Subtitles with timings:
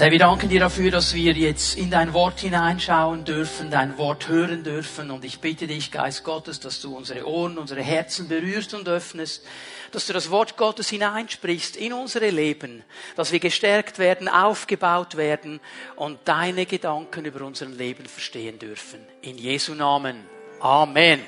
[0.00, 4.28] Herr, wir danken dir dafür, dass wir jetzt in dein Wort hineinschauen dürfen, dein Wort
[4.28, 5.10] hören dürfen.
[5.10, 9.44] Und ich bitte dich, Geist Gottes, dass du unsere Ohren, unsere Herzen berührst und öffnest,
[9.90, 12.84] dass du das Wort Gottes hineinsprichst in unsere Leben,
[13.16, 15.58] dass wir gestärkt werden, aufgebaut werden
[15.96, 19.00] und deine Gedanken über unser Leben verstehen dürfen.
[19.22, 20.24] In Jesu Namen.
[20.60, 21.24] Amen.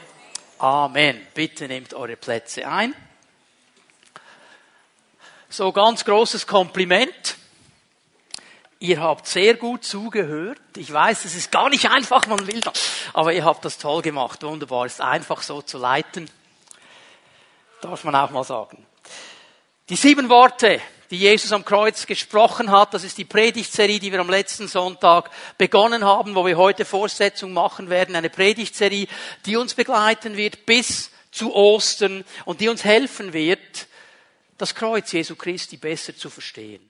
[0.58, 1.20] Amen.
[1.34, 2.94] Bitte nehmt eure Plätze ein.
[5.48, 7.39] So ganz großes Kompliment.
[8.82, 10.58] Ihr habt sehr gut zugehört.
[10.74, 12.72] Ich weiß, es ist gar nicht einfach, man will das.
[13.12, 14.42] Aber ihr habt das toll gemacht.
[14.42, 14.86] Wunderbar.
[14.86, 16.30] Ist einfach so zu leiten.
[17.82, 18.86] Darf man auch mal sagen.
[19.90, 20.80] Die sieben Worte,
[21.10, 25.30] die Jesus am Kreuz gesprochen hat, das ist die Predigtserie, die wir am letzten Sonntag
[25.58, 28.16] begonnen haben, wo wir heute Fortsetzung machen werden.
[28.16, 29.08] Eine Predigtserie,
[29.44, 33.88] die uns begleiten wird bis zu Ostern und die uns helfen wird,
[34.56, 36.89] das Kreuz Jesu Christi besser zu verstehen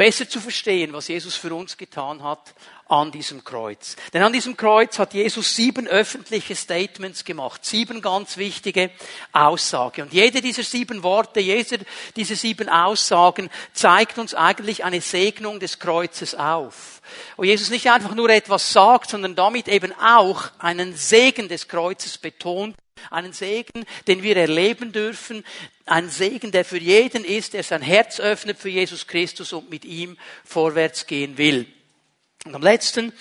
[0.00, 2.54] besser zu verstehen, was Jesus für uns getan hat
[2.88, 3.96] an diesem Kreuz.
[4.14, 8.92] Denn an diesem Kreuz hat Jesus sieben öffentliche Statements gemacht, sieben ganz wichtige
[9.32, 10.04] Aussagen.
[10.04, 11.76] Und jede dieser sieben Worte, jeder
[12.16, 17.02] dieser sieben Aussagen zeigt uns eigentlich eine Segnung des Kreuzes auf.
[17.36, 22.16] Wo Jesus nicht einfach nur etwas sagt, sondern damit eben auch einen Segen des Kreuzes
[22.16, 22.74] betont
[23.10, 25.44] einen Segen, den wir erleben dürfen.
[25.90, 29.84] Ein Segen, der für jeden ist, der sein Herz öffnet für Jesus Christus und mit
[29.84, 31.66] ihm vorwärts gehen will.
[32.44, 33.12] Und am letzten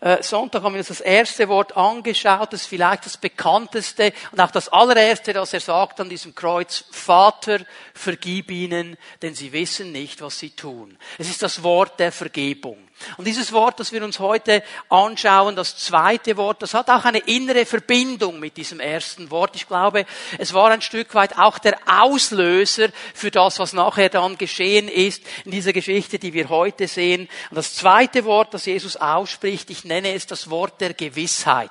[0.00, 4.40] äh, Sonntag haben wir uns das erste Wort angeschaut, das ist vielleicht das bekannteste und
[4.40, 6.84] auch das allererste, das er sagt an diesem Kreuz.
[6.90, 7.60] Vater,
[7.94, 10.98] vergib ihnen, denn sie wissen nicht, was sie tun.
[11.18, 12.88] Es ist das Wort der Vergebung.
[13.16, 17.18] Und dieses Wort, das wir uns heute anschauen, das zweite Wort, das hat auch eine
[17.18, 19.54] innere Verbindung mit diesem ersten Wort.
[19.54, 20.06] Ich glaube,
[20.38, 25.22] es war ein Stück weit auch der Auslöser für das, was nachher dann geschehen ist
[25.44, 27.28] in dieser Geschichte, die wir heute sehen.
[27.50, 31.70] Und das zweite Wort, das Jesus ausspricht, ich nenne es das Wort der Gewissheit.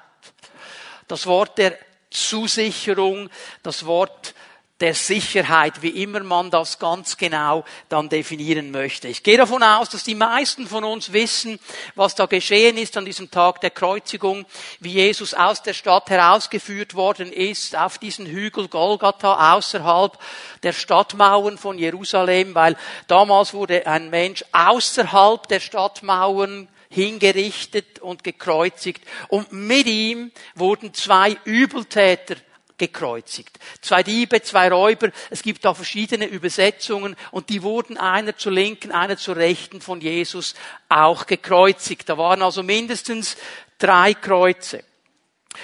[1.07, 1.77] Das Wort der
[2.09, 3.29] Zusicherung,
[3.61, 4.33] das Wort
[4.81, 9.08] der Sicherheit, wie immer man das ganz genau dann definieren möchte.
[9.08, 11.59] Ich gehe davon aus, dass die meisten von uns wissen,
[11.95, 14.45] was da geschehen ist an diesem Tag der Kreuzigung,
[14.81, 20.19] wie Jesus aus der Stadt herausgeführt worden ist, auf diesen Hügel Golgatha, außerhalb
[20.64, 22.75] der Stadtmauern von Jerusalem, weil
[23.08, 31.37] damals wurde ein Mensch außerhalb der Stadtmauern hingerichtet und gekreuzigt und mit ihm wurden zwei
[31.45, 32.35] Übeltäter
[32.77, 33.58] gekreuzigt.
[33.81, 38.91] Zwei Diebe, zwei Räuber, es gibt da verschiedene Übersetzungen und die wurden einer zur linken,
[38.91, 40.55] einer zur rechten von Jesus
[40.89, 42.09] auch gekreuzigt.
[42.09, 43.37] Da waren also mindestens
[43.77, 44.83] drei Kreuze.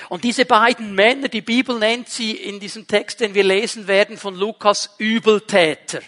[0.09, 4.17] Und diese beiden Männer, die Bibel nennt sie in diesem Text, den wir lesen werden,
[4.17, 6.01] von Lukas Übeltäter.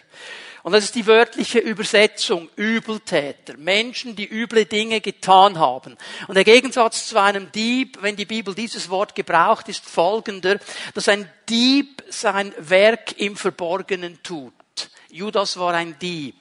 [0.64, 3.58] Und das ist die wörtliche Übersetzung, Übeltäter.
[3.58, 5.98] Menschen, die üble Dinge getan haben.
[6.28, 10.60] Und der Gegensatz zu einem Dieb, wenn die Bibel dieses Wort gebraucht, ist folgender,
[10.94, 14.54] dass ein Dieb sein Werk im Verborgenen tut.
[15.12, 16.36] Judas war ein Dieb.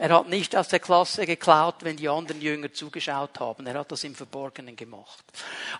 [0.00, 3.66] Er hat nicht aus der Klasse geklaut, wenn die anderen Jünger zugeschaut haben.
[3.66, 5.24] Er hat das im Verborgenen gemacht.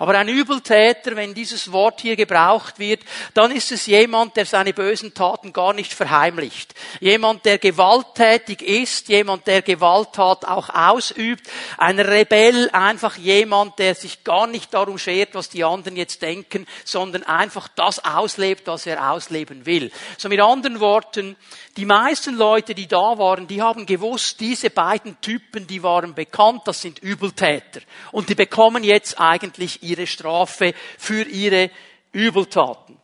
[0.01, 3.03] Aber ein Übeltäter, wenn dieses Wort hier gebraucht wird,
[3.35, 6.75] dann ist es jemand, der seine bösen Taten gar nicht verheimlicht.
[6.99, 11.49] Jemand, der gewalttätig ist, jemand, der Gewalttat auch ausübt.
[11.77, 16.67] Ein Rebell, einfach jemand, der sich gar nicht darum schert, was die anderen jetzt denken,
[16.85, 19.93] sondern einfach das auslebt, was er ausleben will.
[20.17, 21.37] So mit anderen Worten,
[21.77, 26.63] die meisten Leute, die da waren, die haben gewusst, diese beiden Typen, die waren bekannt,
[26.67, 27.81] das sind Übeltäter.
[28.13, 31.71] Und die bekommen jetzt eigentlich ihre Strafe für ihre
[32.13, 32.97] Übeltaten.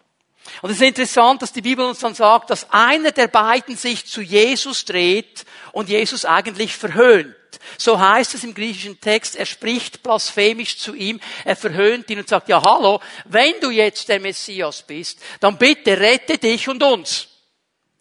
[0.62, 4.06] Und es ist interessant, dass die Bibel uns dann sagt, dass einer der beiden sich
[4.06, 7.34] zu Jesus dreht und Jesus eigentlich verhöhnt.
[7.78, 12.28] So heißt es im griechischen Text, er spricht blasphemisch zu ihm, er verhöhnt ihn und
[12.28, 17.28] sagt, ja hallo, wenn du jetzt der Messias bist, dann bitte rette dich und uns.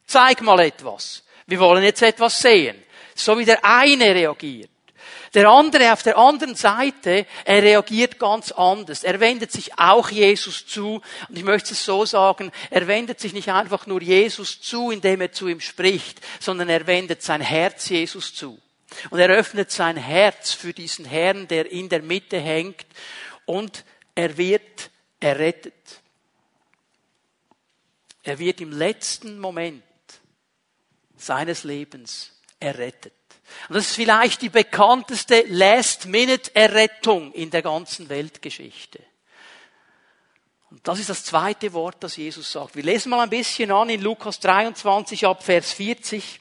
[0.05, 1.23] Zeig mal etwas.
[1.47, 2.75] Wir wollen jetzt etwas sehen.
[3.15, 4.69] So wie der eine reagiert.
[5.33, 9.03] Der andere auf der anderen Seite, er reagiert ganz anders.
[9.03, 11.01] Er wendet sich auch Jesus zu.
[11.27, 15.21] Und ich möchte es so sagen, er wendet sich nicht einfach nur Jesus zu, indem
[15.21, 18.59] er zu ihm spricht, sondern er wendet sein Herz Jesus zu.
[19.09, 22.85] Und er öffnet sein Herz für diesen Herrn, der in der Mitte hängt.
[23.45, 25.73] Und er wird errettet.
[28.21, 29.83] Er wird im letzten Moment
[31.17, 32.32] seines Lebens
[32.63, 33.13] errettet.
[33.69, 38.99] Und das ist vielleicht die bekannteste Last-Minute-Errettung in der ganzen Weltgeschichte.
[40.71, 42.75] Und das ist das zweite Wort, das Jesus sagt.
[42.75, 46.39] Wir lesen mal ein bisschen an in Lukas 23 ab Vers 40.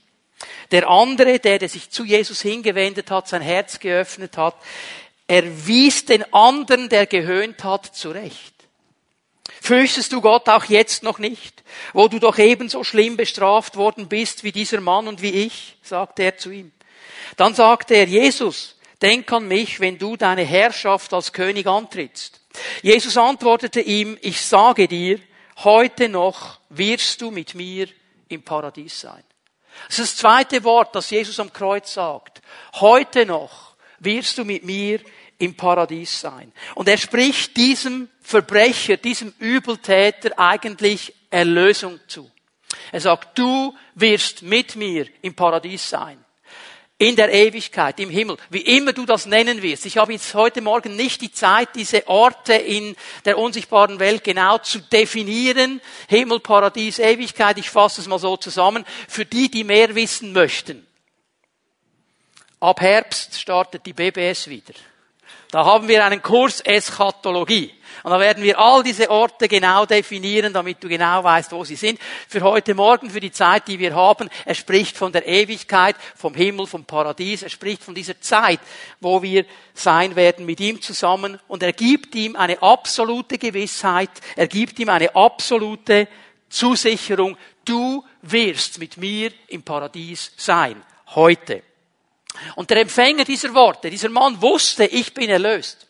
[0.70, 4.56] Der andere, der, der sich zu Jesus hingewendet hat, sein Herz geöffnet hat,
[5.26, 8.51] er wies den anderen, der gehöhnt hat, zurecht.
[9.62, 11.62] Fürchtest du Gott auch jetzt noch nicht,
[11.93, 15.76] wo du doch ebenso schlimm bestraft worden bist wie dieser Mann und wie ich?
[15.82, 16.73] sagte er zu ihm.
[17.37, 22.41] Dann sagte er, Jesus, denk an mich, wenn du deine Herrschaft als König antrittst.
[22.82, 25.20] Jesus antwortete ihm, ich sage dir,
[25.62, 27.87] heute noch wirst du mit mir
[28.26, 29.23] im Paradies sein.
[29.87, 32.43] Das ist das zweite Wort, das Jesus am Kreuz sagt.
[32.81, 34.99] Heute noch wirst du mit mir
[35.42, 36.52] im Paradies sein.
[36.76, 42.30] Und er spricht diesem Verbrecher, diesem Übeltäter eigentlich Erlösung zu.
[42.92, 46.24] Er sagt, du wirst mit mir im Paradies sein
[46.96, 49.86] in der Ewigkeit, im Himmel, wie immer du das nennen wirst.
[49.86, 52.94] Ich habe jetzt heute Morgen nicht die Zeit, diese Orte in
[53.24, 55.80] der unsichtbaren Welt genau zu definieren.
[56.06, 60.86] Himmel, Paradies, Ewigkeit, ich fasse es mal so zusammen, für die, die mehr wissen möchten.
[62.60, 64.74] Ab Herbst startet die BBS wieder.
[65.52, 67.75] Da haben wir einen Kurs Eschatologie.
[68.04, 71.76] Und da werden wir all diese Orte genau definieren, damit du genau weißt, wo sie
[71.76, 72.00] sind.
[72.26, 76.34] Für heute Morgen, für die Zeit, die wir haben, er spricht von der Ewigkeit, vom
[76.34, 77.43] Himmel, vom Paradies.
[77.43, 78.60] Er spricht von dieser Zeit,
[78.99, 79.44] wo wir
[79.75, 81.38] sein werden mit ihm zusammen.
[81.49, 84.08] Und er gibt ihm eine absolute Gewissheit.
[84.37, 86.08] Er gibt ihm eine absolute
[86.49, 87.37] Zusicherung.
[87.66, 90.82] Du wirst mit mir im Paradies sein.
[91.14, 91.62] Heute.
[92.56, 95.87] Und der Empfänger dieser Worte, dieser Mann wusste, ich bin erlöst.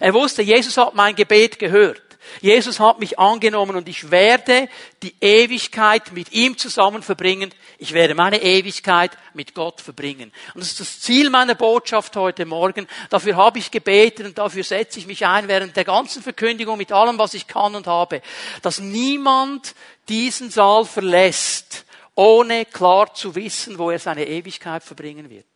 [0.00, 2.02] Er wusste, Jesus hat mein Gebet gehört.
[2.40, 4.68] Jesus hat mich angenommen und ich werde
[5.02, 7.52] die Ewigkeit mit ihm zusammen verbringen.
[7.78, 10.32] Ich werde meine Ewigkeit mit Gott verbringen.
[10.54, 12.86] Und das ist das Ziel meiner Botschaft heute Morgen.
[13.10, 16.92] Dafür habe ich gebetet und dafür setze ich mich ein während der ganzen Verkündigung mit
[16.92, 18.22] allem, was ich kann und habe,
[18.62, 19.74] dass niemand
[20.08, 21.85] diesen Saal verlässt,
[22.16, 25.46] ohne klar zu wissen, wo er seine Ewigkeit verbringen wird.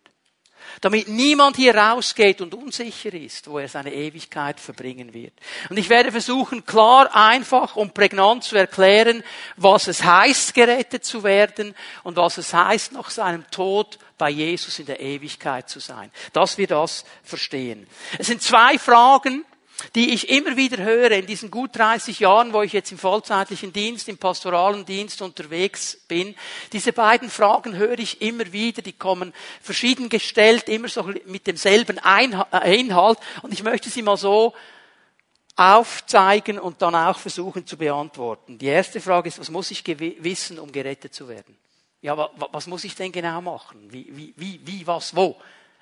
[0.81, 5.33] Damit niemand hier rausgeht und unsicher ist, wo er seine Ewigkeit verbringen wird.
[5.69, 9.25] Und ich werde versuchen, klar, einfach und prägnant zu erklären,
[9.57, 14.79] was es heißt, gerettet zu werden und was es heißt, nach seinem Tod bei Jesus
[14.79, 16.11] in der Ewigkeit zu sein.
[16.33, 17.87] Dass wir das verstehen.
[18.19, 19.45] Es sind zwei Fragen,
[19.95, 23.73] die ich immer wieder höre in diesen gut 30 Jahren, wo ich jetzt im vollzeitlichen
[23.73, 26.35] Dienst, im pastoralen Dienst unterwegs bin.
[26.73, 31.99] Diese beiden Fragen höre ich immer wieder, die kommen verschieden gestellt, immer so mit demselben
[31.99, 34.55] äh, Inhalt und ich möchte sie mal so
[35.57, 38.59] aufzeigen und dann auch versuchen zu beantworten.
[38.59, 41.57] Die erste Frage ist, was muss ich wissen, um gerettet zu werden?
[42.03, 43.89] Ja, was muss ich denn genau machen?
[43.91, 45.37] Wie, wie, wie, wie was, wo?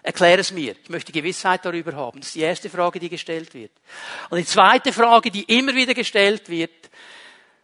[0.09, 0.75] Erklär es mir.
[0.83, 2.21] Ich möchte Gewissheit darüber haben.
[2.21, 3.73] Das ist die erste Frage, die gestellt wird.
[4.31, 6.71] Und die zweite Frage, die immer wieder gestellt wird,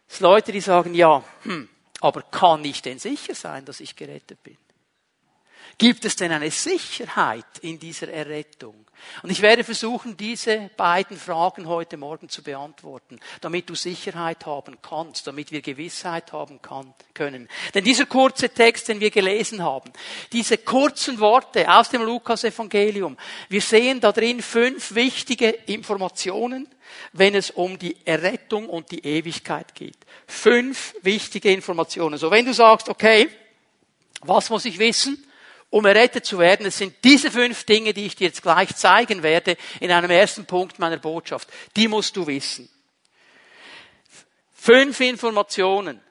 [0.07, 1.67] ist Leute, die sagen, ja, hm,
[2.01, 4.57] aber kann ich denn sicher sein, dass ich gerettet bin?
[5.77, 8.85] Gibt es denn eine Sicherheit in dieser Errettung?
[9.23, 14.77] Und ich werde versuchen, diese beiden Fragen heute Morgen zu beantworten, damit du Sicherheit haben
[14.81, 17.49] kannst, damit wir Gewissheit haben kann, können.
[17.73, 19.91] Denn dieser kurze Text, den wir gelesen haben,
[20.31, 23.17] diese kurzen Worte aus dem Lukas-Evangelium,
[23.49, 26.69] wir sehen da drin fünf wichtige Informationen,
[27.11, 29.97] wenn es um die Errettung und die Ewigkeit geht.
[30.27, 32.17] Fünf wichtige Informationen.
[32.17, 33.29] So, wenn du sagst, okay,
[34.21, 35.21] was muss ich wissen?
[35.69, 36.65] Um errettet zu werden.
[36.65, 40.45] Es sind diese fünf Dinge, die ich dir jetzt gleich zeigen werde in einem ersten
[40.45, 41.49] Punkt meiner Botschaft.
[41.75, 42.69] Die musst du wissen.
[44.53, 46.01] Fünf Informationen,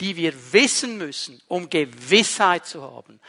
[0.00, 3.20] die wir wissen müssen, um Gewissheit zu haben.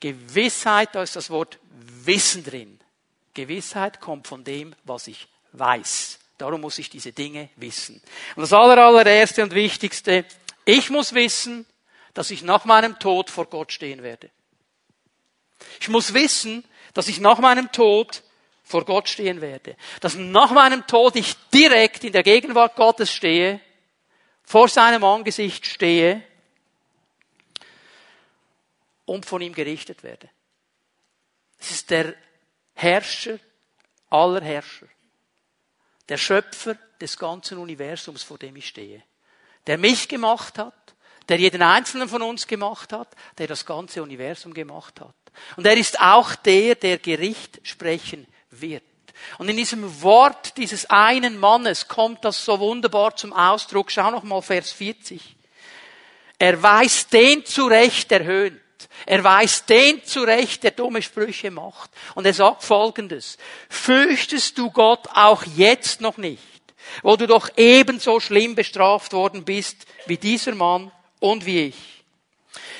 [0.00, 1.58] Gewissheit, da ist das Wort
[2.04, 2.80] Wissen drin.
[3.34, 6.18] Gewissheit kommt von dem, was ich weiß.
[6.38, 8.02] Darum muss ich diese Dinge wissen.
[8.34, 10.24] Und das allererste und wichtigste,
[10.64, 11.66] ich muss wissen,
[12.14, 14.30] dass ich nach meinem Tod vor Gott stehen werde.
[15.80, 18.22] Ich muss wissen, dass ich nach meinem Tod
[18.62, 19.76] vor Gott stehen werde.
[20.00, 23.60] Dass nach meinem Tod ich direkt in der Gegenwart Gottes stehe,
[24.42, 26.22] vor seinem Angesicht stehe
[29.04, 30.28] und von ihm gerichtet werde.
[31.58, 32.14] Es ist der
[32.74, 33.38] Herrscher
[34.10, 34.86] aller Herrscher.
[36.08, 39.02] Der Schöpfer des ganzen Universums, vor dem ich stehe.
[39.66, 40.94] Der mich gemacht hat,
[41.28, 45.14] der jeden einzelnen von uns gemacht hat, der das ganze Universum gemacht hat.
[45.56, 48.82] Und er ist auch der, der Gericht sprechen wird.
[49.38, 53.90] Und in diesem Wort dieses einen Mannes kommt das so wunderbar zum Ausdruck.
[53.90, 55.20] Schau noch mal Vers 40.
[56.38, 58.60] Er weiß den zurecht, der höhnt.
[59.04, 61.90] Er weiß den zurecht, der dumme Sprüche macht.
[62.14, 63.38] Und er sagt Folgendes.
[63.68, 66.42] Fürchtest du Gott auch jetzt noch nicht,
[67.02, 70.90] wo du doch ebenso schlimm bestraft worden bist wie dieser Mann
[71.20, 71.95] und wie ich?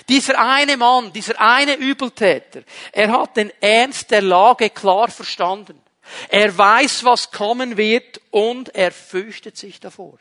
[0.08, 5.80] Dieser eine Mann, dieser eine Übeltäter, er hat den Ernst der Lage klar verstanden.
[6.28, 10.18] Er weiß, was kommen wird und er fürchtet sich davor.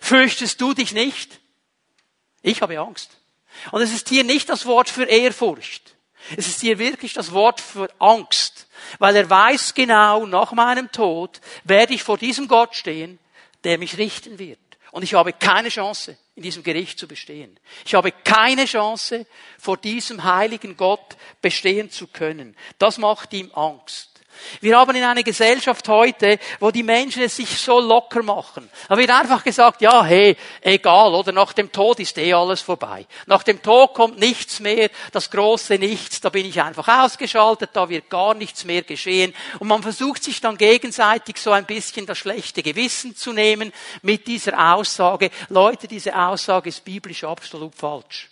[0.00, 1.40] Fürchtest du dich nicht?
[2.42, 3.10] Ich habe Angst.
[3.72, 5.96] Und es ist hier nicht das Wort für Ehrfurcht.
[6.36, 8.66] Es ist hier wirklich das Wort für Angst.
[8.98, 13.18] Weil er weiß genau, nach meinem Tod werde ich vor diesem Gott stehen,
[13.64, 14.58] der mich richten wird.
[14.90, 17.58] Und ich habe keine Chance, in diesem Gericht zu bestehen.
[17.84, 19.26] Ich habe keine Chance,
[19.58, 22.56] vor diesem heiligen Gott bestehen zu können.
[22.78, 24.17] Das macht ihm Angst.
[24.60, 28.68] Wir haben in einer Gesellschaft heute, wo die Menschen es sich so locker machen.
[28.88, 33.06] Da wird einfach gesagt, ja, hey, egal, oder nach dem Tod ist eh alles vorbei.
[33.26, 37.88] Nach dem Tod kommt nichts mehr, das große Nichts, da bin ich einfach ausgeschaltet, da
[37.88, 39.34] wird gar nichts mehr geschehen.
[39.58, 44.26] Und man versucht sich dann gegenseitig so ein bisschen das schlechte Gewissen zu nehmen mit
[44.26, 45.30] dieser Aussage.
[45.48, 48.28] Leute, diese Aussage ist biblisch absolut falsch.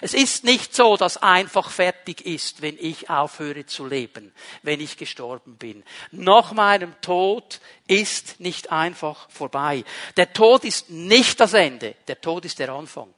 [0.00, 4.96] Es ist nicht so, dass einfach fertig ist, wenn ich aufhöre zu leben, wenn ich
[4.96, 5.82] gestorben bin.
[6.10, 9.84] Nach meinem Tod ist nicht einfach vorbei.
[10.16, 13.12] Der Tod ist nicht das Ende, der Tod ist der Anfang.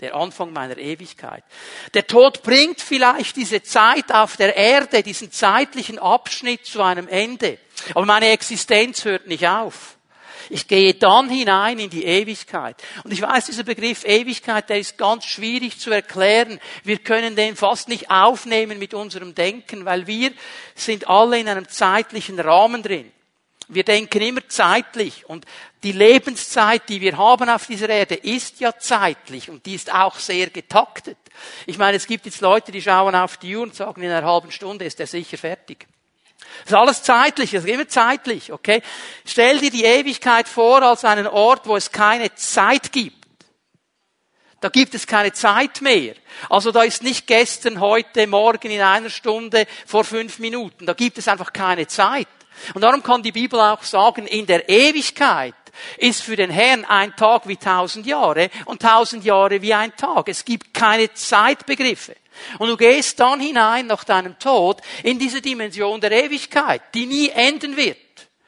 [0.00, 1.44] Der Anfang meiner Ewigkeit.
[1.94, 7.58] Der Tod bringt vielleicht diese Zeit auf der Erde, diesen zeitlichen Abschnitt zu einem Ende.
[7.94, 9.96] Aber meine Existenz hört nicht auf.
[10.50, 12.76] Ich gehe dann hinein in die Ewigkeit.
[13.04, 16.60] Und ich weiß, dieser Begriff Ewigkeit, der ist ganz schwierig zu erklären.
[16.84, 20.32] Wir können den fast nicht aufnehmen mit unserem Denken, weil wir
[20.74, 23.10] sind alle in einem zeitlichen Rahmen drin.
[23.68, 25.46] Wir denken immer zeitlich und
[25.82, 30.16] die Lebenszeit, die wir haben auf dieser Erde, ist ja zeitlich und die ist auch
[30.16, 31.16] sehr getaktet.
[31.66, 34.26] Ich meine, es gibt jetzt Leute, die schauen auf die Uhr und sagen, in einer
[34.26, 35.86] halben Stunde ist er sicher fertig.
[36.64, 38.82] Das ist alles zeitlich, das ist immer zeitlich, okay?
[39.24, 43.22] Stell dir die Ewigkeit vor als einen Ort, wo es keine Zeit gibt.
[44.60, 46.14] Da gibt es keine Zeit mehr.
[46.48, 50.86] Also da ist nicht gestern, heute, morgen in einer Stunde, vor fünf Minuten.
[50.86, 52.28] Da gibt es einfach keine Zeit.
[52.74, 55.54] Und darum kann die Bibel auch sagen, in der Ewigkeit
[55.98, 60.28] ist für den Herrn ein Tag wie tausend Jahre und tausend Jahre wie ein Tag.
[60.28, 62.16] Es gibt keine Zeitbegriffe.
[62.58, 67.28] Und du gehst dann hinein nach deinem Tod in diese Dimension der Ewigkeit, die nie
[67.28, 67.98] enden wird,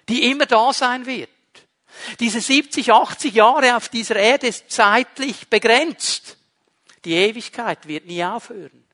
[0.09, 1.29] die immer da sein wird.
[2.21, 6.37] Diese 70, 80 Jahre auf dieser Erde ist zeitlich begrenzt.
[7.05, 8.85] Die Ewigkeit wird nie aufhören.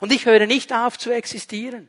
[0.00, 1.88] Und ich höre nicht auf zu existieren.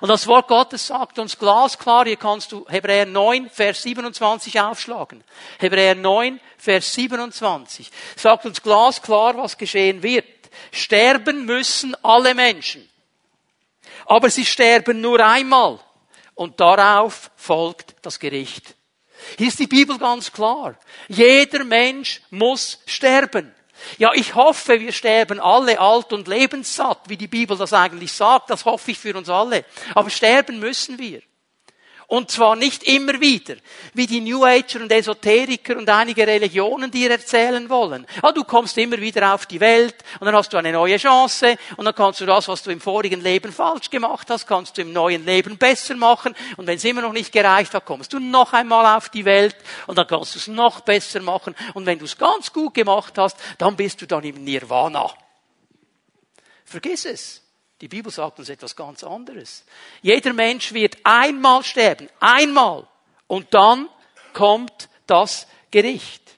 [0.00, 5.24] Und das Wort Gottes sagt uns glasklar, hier kannst du Hebräer 9, Vers 27 aufschlagen.
[5.58, 10.26] Hebräer 9, Vers 27 sagt uns glasklar, was geschehen wird.
[10.72, 12.88] Sterben müssen alle Menschen.
[14.06, 15.78] Aber sie sterben nur einmal.
[16.34, 18.74] Und darauf folgt das Gericht.
[19.38, 20.76] Hier ist die Bibel ganz klar.
[21.08, 23.54] Jeder Mensch muss sterben.
[23.98, 28.50] Ja, ich hoffe, wir sterben alle alt und lebenssatt, wie die Bibel das eigentlich sagt.
[28.50, 29.64] Das hoffe ich für uns alle.
[29.94, 31.22] Aber sterben müssen wir.
[32.06, 33.56] Und zwar nicht immer wieder,
[33.94, 38.06] wie die New Ager und Esoteriker und einige Religionen dir erzählen wollen.
[38.22, 41.56] Ja, du kommst immer wieder auf die Welt und dann hast du eine neue Chance
[41.76, 44.82] und dann kannst du das, was du im vorigen Leben falsch gemacht hast, kannst du
[44.82, 48.18] im neuen Leben besser machen und wenn es immer noch nicht gereicht hat, kommst du
[48.18, 49.56] noch einmal auf die Welt
[49.86, 53.14] und dann kannst du es noch besser machen und wenn du es ganz gut gemacht
[53.16, 55.10] hast, dann bist du dann im Nirvana.
[56.64, 57.43] Vergiss es.
[57.80, 59.64] Die Bibel sagt uns etwas ganz anderes.
[60.00, 62.86] Jeder Mensch wird einmal sterben, einmal.
[63.26, 63.88] Und dann
[64.32, 66.33] kommt das Gericht.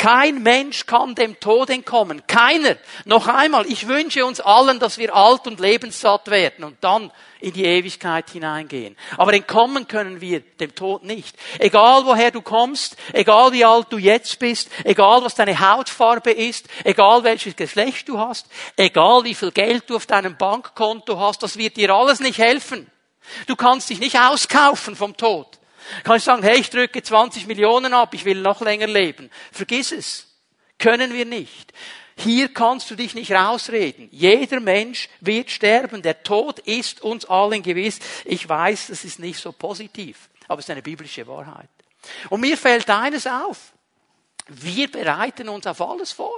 [0.00, 2.26] Kein Mensch kann dem Tod entkommen.
[2.26, 2.78] Keiner.
[3.04, 7.52] Noch einmal, ich wünsche uns allen, dass wir alt und lebenssatt werden und dann in
[7.52, 8.96] die Ewigkeit hineingehen.
[9.18, 11.36] Aber entkommen können wir dem Tod nicht.
[11.58, 16.66] Egal woher du kommst, egal wie alt du jetzt bist, egal was deine Hautfarbe ist,
[16.84, 21.58] egal welches Geschlecht du hast, egal wie viel Geld du auf deinem Bankkonto hast, das
[21.58, 22.90] wird dir alles nicht helfen.
[23.46, 25.59] Du kannst dich nicht auskaufen vom Tod.
[26.04, 29.30] Kannst sagen, hey, ich drücke 20 Millionen ab, ich will noch länger leben.
[29.52, 30.26] Vergiss es.
[30.78, 31.72] Können wir nicht.
[32.16, 34.08] Hier kannst du dich nicht rausreden.
[34.10, 36.02] Jeder Mensch wird sterben.
[36.02, 37.98] Der Tod ist uns allen gewiss.
[38.24, 41.68] Ich weiß, das ist nicht so positiv, aber es ist eine biblische Wahrheit.
[42.28, 43.72] Und mir fällt eines auf.
[44.48, 46.36] Wir bereiten uns auf alles vor.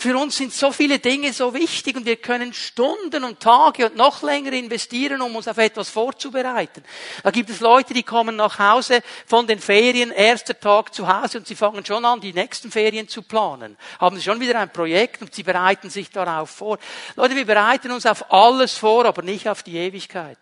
[0.00, 3.96] Für uns sind so viele Dinge so wichtig und wir können Stunden und Tage und
[3.96, 6.84] noch länger investieren, um uns auf etwas vorzubereiten.
[7.24, 11.38] Da gibt es Leute, die kommen nach Hause von den Ferien, erster Tag zu Hause
[11.38, 13.76] und sie fangen schon an, die nächsten Ferien zu planen.
[13.98, 16.78] Haben sie schon wieder ein Projekt und sie bereiten sich darauf vor.
[17.16, 20.38] Leute, wir bereiten uns auf alles vor, aber nicht auf die Ewigkeit.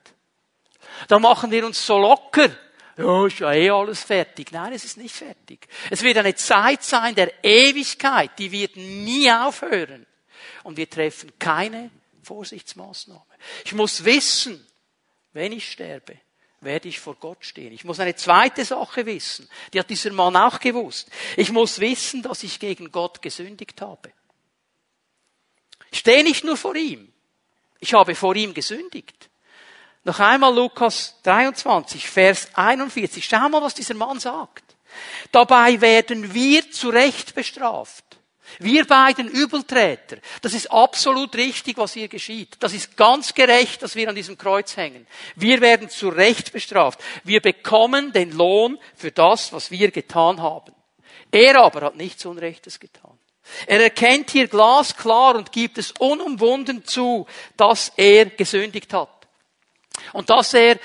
[1.09, 2.51] Da machen wir uns so locker
[2.97, 4.53] ja, ist ja eh alles fertig.
[4.53, 5.69] Nein, es ist nicht fertig.
[5.91, 10.07] Es wird eine Zeit sein der Ewigkeit, die wird nie aufhören.
[10.63, 11.91] Und wir treffen keine
[12.23, 13.23] Vorsichtsmaßnahme.
[13.65, 14.67] Ich muss wissen,
[15.33, 16.19] wenn ich sterbe,
[16.61, 17.73] werde ich vor Gott stehen.
[17.73, 19.49] Ich muss eine zweite Sache wissen.
[19.73, 21.11] Die hat dieser Mann auch gewusst.
[21.37, 24.13] Ich muss wissen, dass ich gegen Gott gesündigt habe.
[25.91, 27.13] Ich stehe nicht nur vor ihm.
[27.79, 29.29] Ich habe vor ihm gesündigt.
[30.07, 33.25] Noch einmal Lukas 23, Vers 41.
[33.25, 34.63] Schau mal, was dieser Mann sagt.
[35.33, 38.05] Dabei werden wir zu Recht bestraft.
[38.61, 40.19] Wir beiden Übeltäter.
[40.43, 42.55] Das ist absolut richtig, was hier geschieht.
[42.61, 45.09] Das ist ganz gerecht, dass wir an diesem Kreuz hängen.
[45.35, 47.01] Wir werden zu Recht bestraft.
[47.25, 50.73] Wir bekommen den Lohn für das, was wir getan haben.
[51.33, 53.19] Er aber hat nichts Unrechtes getan.
[53.67, 59.16] Er erkennt hier glasklar und gibt es unumwunden zu, dass er gesündigt hat.
[60.13, 60.79] Und dass er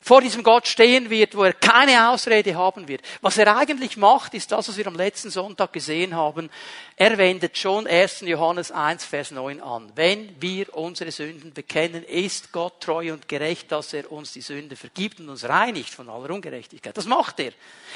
[0.00, 3.02] vor diesem Gott stehen wird, wo er keine Ausrede haben wird.
[3.20, 6.50] Was er eigentlich macht, ist das, was wir am letzten Sonntag gesehen haben.
[6.96, 8.20] Er wendet schon 1.
[8.20, 9.92] Johannes 1, Vers 9 an.
[9.96, 14.76] Wenn wir unsere Sünden bekennen, ist Gott treu und gerecht, dass er uns die Sünde
[14.76, 16.96] vergibt und uns reinigt von aller Ungerechtigkeit.
[16.96, 17.52] Das macht er.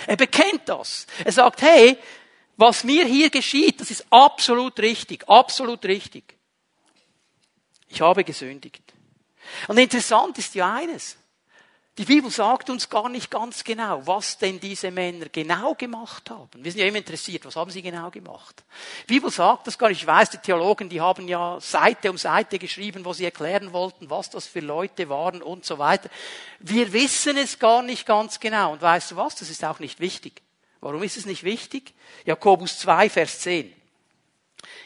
[0.07, 1.07] Er bekennt das.
[1.25, 1.97] Er sagt, hey,
[2.57, 6.37] was mir hier geschieht, das ist absolut richtig, absolut richtig.
[7.89, 8.83] Ich habe gesündigt.
[9.69, 11.17] Und interessant ist ja eines.
[11.99, 16.65] Die Bibel sagt uns gar nicht ganz genau, was denn diese Männer genau gemacht haben.
[16.65, 18.65] Wir sind ja immer interessiert, was haben sie genau gemacht?
[19.03, 20.01] Die Bibel sagt das gar nicht.
[20.01, 24.09] Ich weiß, die Theologen, die haben ja Seite um Seite geschrieben, wo sie erklären wollten,
[24.09, 26.09] was das für Leute waren und so weiter.
[26.61, 28.73] Wir wissen es gar nicht ganz genau.
[28.73, 29.35] Und weißt du was?
[29.35, 30.41] Das ist auch nicht wichtig.
[30.81, 31.93] Warum ist es nicht wichtig?
[32.25, 33.71] Jakobus 2, Vers 10.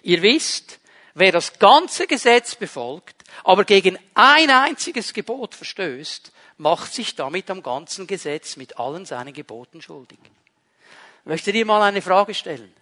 [0.02, 0.80] Ihr wisst,
[1.14, 7.62] wer das ganze Gesetz befolgt, aber gegen ein einziges Gebot verstößt, macht sich damit am
[7.62, 10.18] ganzen Gesetz mit allen seinen Geboten schuldig.
[10.22, 12.72] Ich möchte dir mal eine Frage stellen.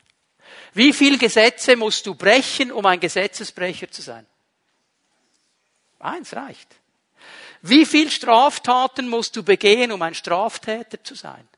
[0.73, 4.27] Wie viele Gesetze musst du brechen, um ein Gesetzesbrecher zu sein?
[5.99, 6.69] Eins reicht.
[7.63, 11.49] Wie viele Straftaten musst du begehen, um ein Straftäter zu sein?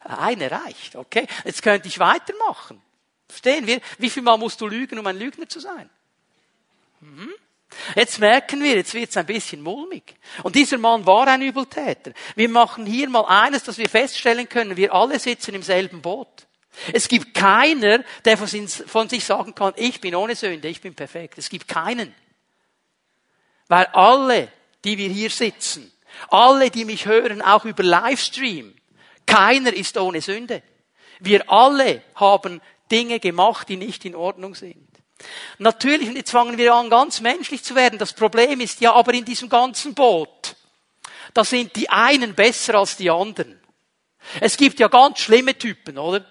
[0.00, 1.26] Eine reicht, okay?
[1.44, 2.82] Jetzt könnte ich weitermachen.
[3.28, 3.80] Verstehen wir?
[3.98, 5.88] Wie viel Mal musst du lügen, um ein Lügner zu sein?
[7.00, 7.32] Mhm.
[7.94, 10.14] Jetzt merken wir, jetzt wird es ein bisschen mulmig.
[10.42, 12.12] Und dieser Mann war ein Übeltäter.
[12.36, 16.46] Wir machen hier mal eines, dass wir feststellen können, wir alle sitzen im selben Boot.
[16.92, 21.38] Es gibt keiner, der von sich sagen kann, ich bin ohne Sünde, ich bin perfekt.
[21.38, 22.14] Es gibt keinen.
[23.68, 24.48] Weil alle,
[24.84, 25.92] die wir hier sitzen,
[26.28, 28.74] alle, die mich hören, auch über Livestream,
[29.26, 30.62] keiner ist ohne Sünde.
[31.20, 32.60] Wir alle haben
[32.90, 34.88] Dinge gemacht, die nicht in Ordnung sind.
[35.58, 37.98] Natürlich, und jetzt fangen wir an, ganz menschlich zu werden.
[37.98, 40.56] Das Problem ist ja aber in diesem ganzen Boot,
[41.32, 43.60] da sind die einen besser als die anderen.
[44.40, 46.24] Es gibt ja ganz schlimme Typen, oder?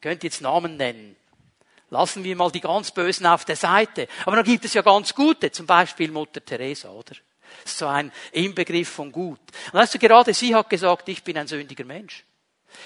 [0.00, 1.16] Könnt jetzt Namen nennen.
[1.90, 4.06] Lassen wir mal die ganz Bösen auf der Seite.
[4.24, 7.16] Aber dann gibt es ja ganz gute, zum Beispiel Mutter Teresa, oder?
[7.62, 9.40] Das ist so ein Inbegriff von gut.
[9.72, 12.24] Und weißt du, gerade sie hat gesagt, ich bin ein sündiger Mensch.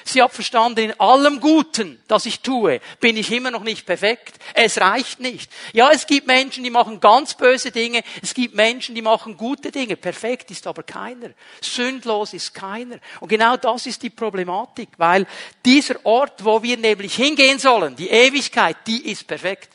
[0.04, 4.36] Sie hat verstanden, in allem Guten, das ich tue, bin ich immer noch nicht perfekt.
[4.52, 5.50] Es reicht nicht.
[5.72, 8.02] Ja, es gibt Menschen, die machen ganz böse Dinge.
[8.22, 9.96] Es gibt Menschen, die machen gute Dinge.
[9.96, 11.30] Perfekt ist aber keiner.
[11.60, 12.98] Sündlos ist keiner.
[13.20, 15.26] Und genau das ist die Problematik, weil
[15.64, 19.70] dieser Ort, wo wir nämlich hingehen sollen, die Ewigkeit, die ist perfekt.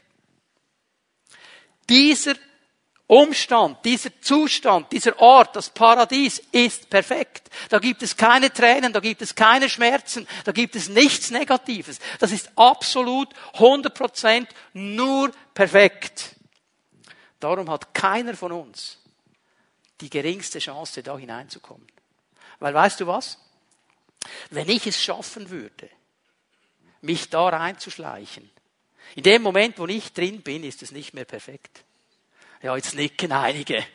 [1.89, 2.36] Dieser
[3.10, 7.50] Umstand, dieser Zustand, dieser Ort, das Paradies ist perfekt.
[7.69, 11.98] Da gibt es keine Tränen, da gibt es keine Schmerzen, da gibt es nichts Negatives.
[12.19, 16.36] Das ist absolut 100% nur perfekt.
[17.39, 19.00] Darum hat keiner von uns
[20.02, 21.88] die geringste Chance, da hineinzukommen.
[22.60, 23.39] Weil weißt du was?
[24.52, 25.89] Wenn ich es schaffen würde,
[27.02, 28.52] mich da reinzuschleichen,
[29.15, 31.84] in dem Moment, wo ich drin bin, ist es nicht mehr perfekt.
[32.62, 33.86] Ja, jetzt nicken einige.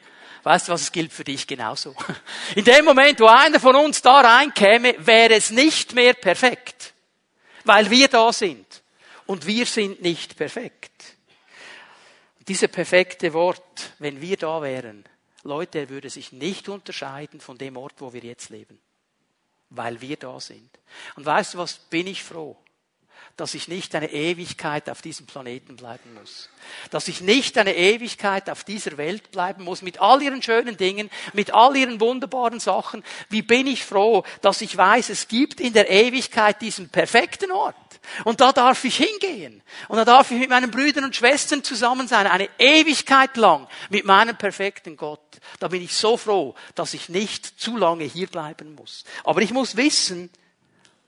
[0.42, 1.94] Weißt du was, es gilt für dich genauso.
[2.54, 6.92] In dem Moment, wo einer von uns da reinkäme, wäre es nicht mehr perfekt.
[7.64, 8.82] Weil wir da sind.
[9.26, 11.16] Und wir sind nicht perfekt.
[12.46, 15.04] Diese perfekte Wort, wenn wir da wären,
[15.44, 18.78] Leute, er würde sich nicht unterscheiden von dem Ort, wo wir jetzt leben.
[19.70, 20.70] Weil wir da sind.
[21.16, 22.56] Und weißt du was, bin ich froh,
[23.36, 26.48] dass ich nicht eine Ewigkeit auf diesem Planeten bleiben muss.
[26.90, 31.10] Dass ich nicht eine Ewigkeit auf dieser Welt bleiben muss, mit all ihren schönen Dingen,
[31.32, 33.02] mit all ihren wunderbaren Sachen.
[33.28, 37.74] Wie bin ich froh, dass ich weiß, es gibt in der Ewigkeit diesen perfekten Ort.
[38.24, 39.62] Und da darf ich hingehen.
[39.88, 44.04] Und da darf ich mit meinen Brüdern und Schwestern zusammen sein, eine Ewigkeit lang mit
[44.04, 45.20] meinem perfekten Gott.
[45.58, 49.04] Da bin ich so froh, dass ich nicht zu lange hier bleiben muss.
[49.24, 50.30] Aber ich muss wissen,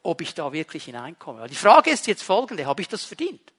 [0.07, 1.49] ob ich da wirklich hineinkomme.
[1.49, 3.53] Die Frage ist jetzt folgende, habe ich das verdient?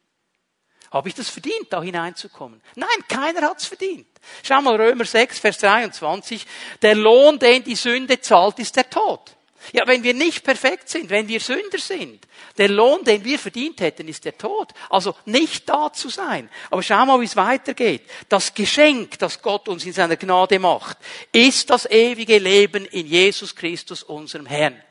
[0.91, 2.62] Habe ich das verdient, da hineinzukommen?
[2.75, 4.07] Nein, keiner hat's verdient.
[4.41, 6.45] Schau mal Römer 6, Vers 23.
[6.81, 9.36] Der Lohn, den die Sünde zahlt, ist der Tod.
[9.73, 12.25] Ja, wenn wir nicht perfekt sind, wenn wir Sünder sind,
[12.57, 14.69] der Lohn, den wir verdient hätten, ist der Tod.
[14.89, 16.49] Also nicht da zu sein.
[16.69, 18.03] Aber schau mal, wie es weitergeht.
[18.29, 20.97] Das Geschenk, das Gott uns in seiner Gnade macht,
[21.33, 24.81] ist das ewige Leben in Jesus Christus, unserem Herrn.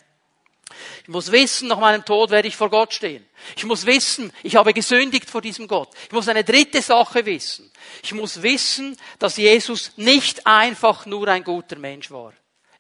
[1.03, 3.25] Ich muss wissen, nach meinem Tod werde ich vor Gott stehen.
[3.57, 5.91] Ich muss wissen, ich habe gesündigt vor diesem Gott.
[6.07, 7.71] Ich muss eine dritte Sache wissen.
[8.03, 12.33] Ich muss wissen, dass Jesus nicht einfach nur ein guter Mensch war.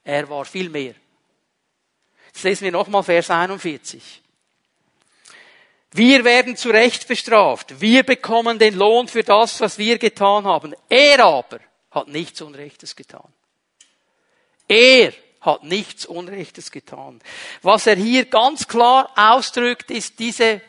[0.05, 0.95] Er war viel mehr.
[2.27, 4.23] Jetzt lesen wir nochmal Vers 41.
[5.93, 7.81] Wir werden zu Recht bestraft.
[7.81, 10.75] Wir bekommen den Lohn für das, was wir getan haben.
[10.89, 13.33] Er aber hat nichts Unrechtes getan.
[14.69, 15.13] Er
[15.47, 17.21] hat nichts Unrechtes getan.
[17.63, 20.61] Was er hier ganz klar ausdrückt, ist diese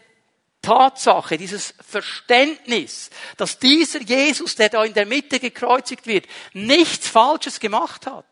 [0.68, 7.62] Tatsache, dieses Verständnis, dass dieser Jesus, der da in der Mitte gekreuzigt wird, nichts Falsches
[7.62, 8.26] gemacht hat.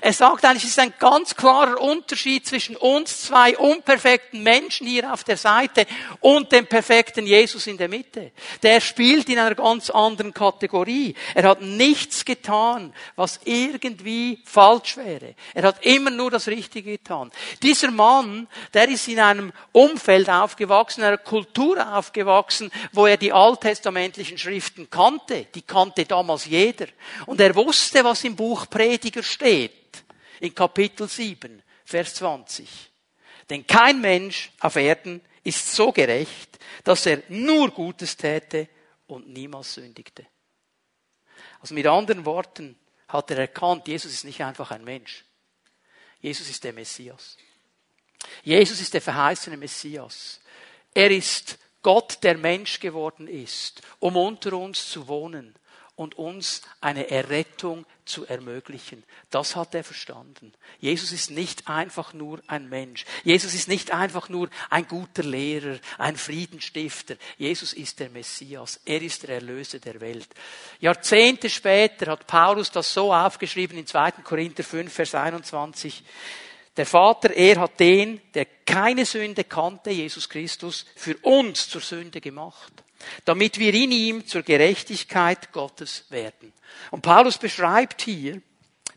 [0.00, 5.12] Er sagt eigentlich, es ist ein ganz klarer Unterschied zwischen uns zwei unperfekten Menschen hier
[5.12, 5.86] auf der Seite
[6.20, 8.32] und dem perfekten Jesus in der Mitte.
[8.62, 11.14] Der spielt in einer ganz anderen Kategorie.
[11.34, 15.34] Er hat nichts getan, was irgendwie falsch wäre.
[15.52, 17.30] Er hat immer nur das Richtige getan.
[17.62, 21.18] Dieser Mann, der ist in einem Umfeld aufgewachsen, in einer
[21.82, 25.46] Kultur aufgewachsen, wo er die alttestamentlichen Schriften kannte.
[25.54, 26.86] Die kannte damals jeder.
[27.26, 30.04] Und er wusste, was im Buch Prediger steht.
[30.40, 32.68] In Kapitel 7, Vers 20.
[33.50, 38.68] Denn kein Mensch auf Erden ist so gerecht, dass er nur Gutes täte
[39.06, 40.26] und niemals sündigte.
[41.60, 42.76] Also mit anderen Worten
[43.08, 45.24] hat er erkannt, Jesus ist nicht einfach ein Mensch.
[46.20, 47.36] Jesus ist der Messias.
[48.42, 50.40] Jesus ist der verheißene Messias.
[50.94, 55.54] Er ist Gott, der Mensch geworden ist, um unter uns zu wohnen
[55.94, 59.04] und uns eine Errettung zu ermöglichen.
[59.30, 60.52] Das hat er verstanden.
[60.80, 63.04] Jesus ist nicht einfach nur ein Mensch.
[63.24, 67.16] Jesus ist nicht einfach nur ein guter Lehrer, ein Friedenstifter.
[67.36, 68.80] Jesus ist der Messias.
[68.84, 70.28] Er ist der Erlöser der Welt.
[70.80, 74.12] Jahrzehnte später hat Paulus das so aufgeschrieben in 2.
[74.24, 76.02] Korinther 5, Vers 21.
[76.76, 82.20] Der Vater, er hat den, der keine Sünde kannte, Jesus Christus, für uns zur Sünde
[82.20, 82.72] gemacht,
[83.24, 86.52] damit wir in ihm zur Gerechtigkeit Gottes werden.
[86.90, 88.40] Und Paulus beschreibt hier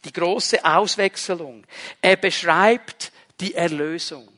[0.06, 1.66] die große Auswechslung.
[2.02, 4.30] Er beschreibt die Erlösung.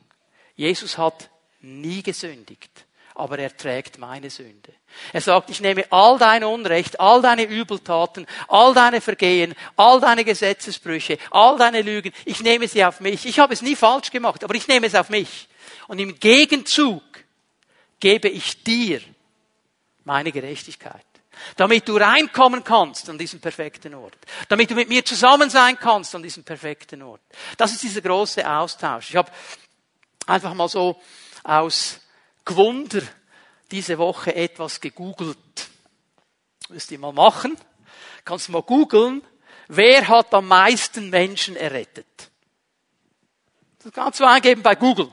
[0.56, 2.87] Jesus hat nie gesündigt
[3.18, 4.72] aber er trägt meine Sünde.
[5.12, 10.24] Er sagt, ich nehme all dein Unrecht, all deine Übeltaten, all deine Vergehen, all deine
[10.24, 13.26] Gesetzesbrüche, all deine Lügen, ich nehme sie auf mich.
[13.26, 15.48] Ich habe es nie falsch gemacht, aber ich nehme es auf mich.
[15.88, 17.02] Und im Gegenzug
[18.00, 19.00] gebe ich dir
[20.04, 21.04] meine Gerechtigkeit.
[21.56, 24.16] Damit du reinkommen kannst an diesen perfekten Ort.
[24.48, 27.20] Damit du mit mir zusammen sein kannst an diesem perfekten Ort.
[27.56, 29.10] Das ist dieser große Austausch.
[29.10, 29.30] Ich habe
[30.26, 31.00] einfach mal so
[31.44, 32.00] aus
[32.48, 33.02] Gewunder
[33.70, 35.36] diese Woche etwas gegoogelt.
[36.70, 37.58] Müsst ihr mal machen.
[38.24, 39.22] Kannst du mal googeln,
[39.68, 42.30] wer hat am meisten Menschen errettet?
[43.82, 45.12] Das kannst du eingeben bei Google.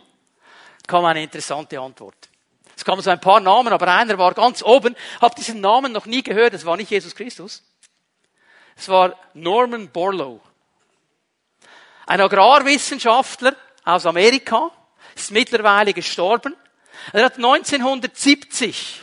[0.84, 2.30] Da kam eine interessante Antwort.
[2.74, 4.96] Es kamen so ein paar Namen, aber einer war ganz oben.
[5.20, 6.54] Hab diesen Namen noch nie gehört.
[6.54, 7.64] Es war nicht Jesus Christus.
[8.78, 10.42] Es war Norman Borlaug.
[12.06, 14.72] Ein Agrarwissenschaftler aus Amerika,
[15.16, 16.56] ist mittlerweile gestorben.
[17.14, 19.02] Er hat 1970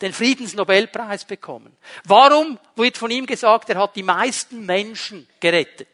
[0.00, 1.76] den Friedensnobelpreis bekommen.
[2.04, 5.88] Warum wird von ihm gesagt, er hat die meisten Menschen gerettet?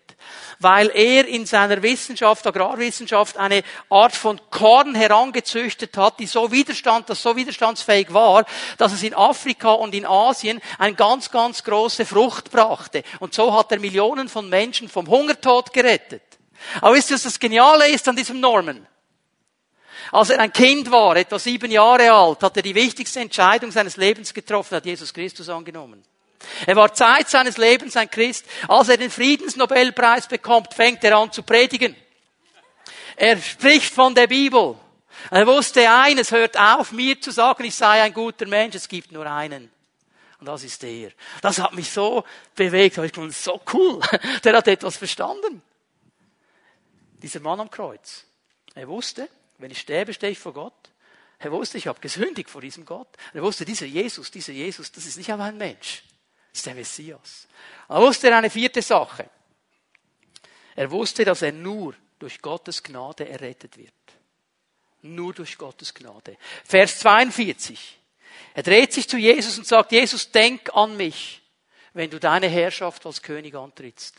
[0.58, 7.10] Weil er in seiner Wissenschaft, Agrarwissenschaft, eine Art von Korn herangezüchtet hat, die so widerstand,
[7.10, 8.46] das so widerstandsfähig war,
[8.78, 13.02] dass es in Afrika und in Asien eine ganz, ganz große Frucht brachte.
[13.20, 16.22] Und so hat er Millionen von Menschen vom Hungertod gerettet.
[16.80, 18.86] Aber wisst ihr, was das Geniale ist an diesem Norman?
[20.12, 23.96] Als er ein Kind war, etwa sieben Jahre alt, hat er die wichtigste Entscheidung seines
[23.96, 26.04] Lebens getroffen, hat Jesus Christus angenommen.
[26.66, 28.44] Er war Zeit seines Lebens ein Christ.
[28.68, 31.96] Als er den Friedensnobelpreis bekommt, fängt er an zu predigen.
[33.16, 34.76] Er spricht von der Bibel.
[35.30, 39.10] Er wusste eines, hört auf, mir zu sagen, ich sei ein guter Mensch, es gibt
[39.10, 39.70] nur einen.
[40.38, 41.10] Und das ist er.
[41.40, 44.00] Das hat mich so bewegt, ich fand, so cool.
[44.44, 45.62] Der hat etwas verstanden.
[47.22, 48.24] Dieser Mann am Kreuz.
[48.74, 50.90] Er wusste, wenn ich sterbe, stehe ich vor Gott.
[51.38, 53.08] Er wusste, ich habe gesündigt vor diesem Gott.
[53.34, 56.02] Er wusste, dieser Jesus, dieser Jesus, das ist nicht einfach ein Mensch.
[56.50, 57.46] Das ist der Messias.
[57.88, 59.28] Er wusste eine vierte Sache.
[60.74, 63.92] Er wusste, dass er nur durch Gottes Gnade errettet wird.
[65.02, 66.36] Nur durch Gottes Gnade.
[66.64, 67.98] Vers 42.
[68.54, 71.42] Er dreht sich zu Jesus und sagt, Jesus, denk an mich,
[71.92, 74.16] wenn du deine Herrschaft als König antrittst.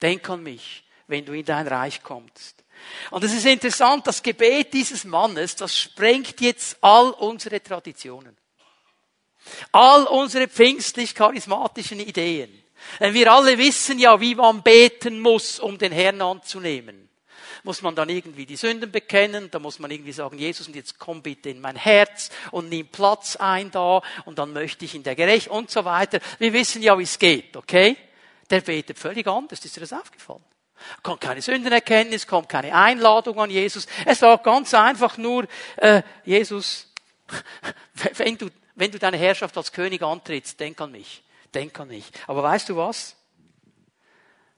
[0.00, 2.64] Denk an mich, wenn du in dein Reich kommst.
[3.10, 8.36] Und es ist interessant, das Gebet dieses Mannes, das sprengt jetzt all unsere Traditionen.
[9.72, 12.62] All unsere pfingstlich-charismatischen Ideen.
[13.00, 17.08] Denn wir alle wissen ja, wie man beten muss, um den Herrn anzunehmen
[17.64, 20.98] muss man dann irgendwie die Sünden bekennen, da muss man irgendwie sagen, Jesus, und jetzt
[20.98, 25.02] komm bitte in mein Herz und nimm Platz ein da und dann möchte ich in
[25.02, 26.20] der Gerecht und so weiter.
[26.38, 27.96] Wir wissen ja, wie es geht, okay?
[28.48, 30.42] Der betet völlig anders, ist dir das aufgefallen?
[31.02, 33.86] Kommt keine Sündenerkenntnis, kommt keine Einladung an Jesus.
[34.04, 36.92] Es sagt ganz einfach nur, äh, Jesus,
[38.16, 41.22] wenn du, wenn du deine Herrschaft als König antrittst, denk an mich.
[41.54, 42.10] Denk an mich.
[42.26, 43.16] Aber weißt du was?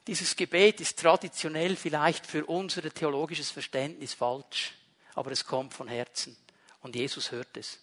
[0.07, 4.75] Dieses Gebet ist traditionell vielleicht für unser theologisches Verständnis falsch,
[5.15, 6.37] aber es kommt von Herzen.
[6.81, 7.79] Und Jesus hört es.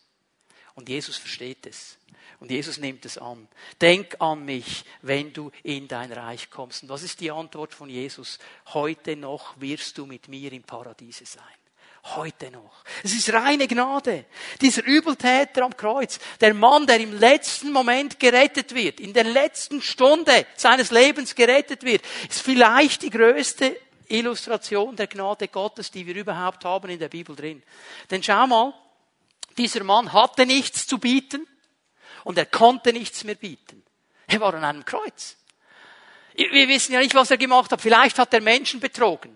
[0.78, 1.98] Und Jesus versteht es.
[2.40, 3.48] Und Jesus nimmt es an.
[3.82, 6.84] Denk an mich, wenn du in dein Reich kommst.
[6.84, 8.38] Und was ist die Antwort von Jesus?
[8.76, 11.44] Heute noch wirst du mit mir im Paradiese sein.
[12.16, 12.84] Heute noch.
[13.04, 14.26] Es ist reine Gnade.
[14.62, 19.82] Dieser Übeltäter am Kreuz, der Mann, der im letzten Moment gerettet wird, in der letzten
[19.82, 23.76] Stunde seines Lebens gerettet wird, ist vielleicht die größte
[24.10, 27.63] Illustration der Gnade Gottes, die wir überhaupt haben in der Bibel drin.
[28.12, 28.74] Denn schau mal,
[29.58, 31.48] dieser Mann hatte nichts zu bieten
[32.24, 33.84] und er konnte nichts mehr bieten.
[34.28, 35.38] Er war an einem Kreuz.
[36.36, 37.82] Wir wissen ja nicht, was er gemacht hat.
[37.82, 39.36] Vielleicht hat er Menschen betrogen.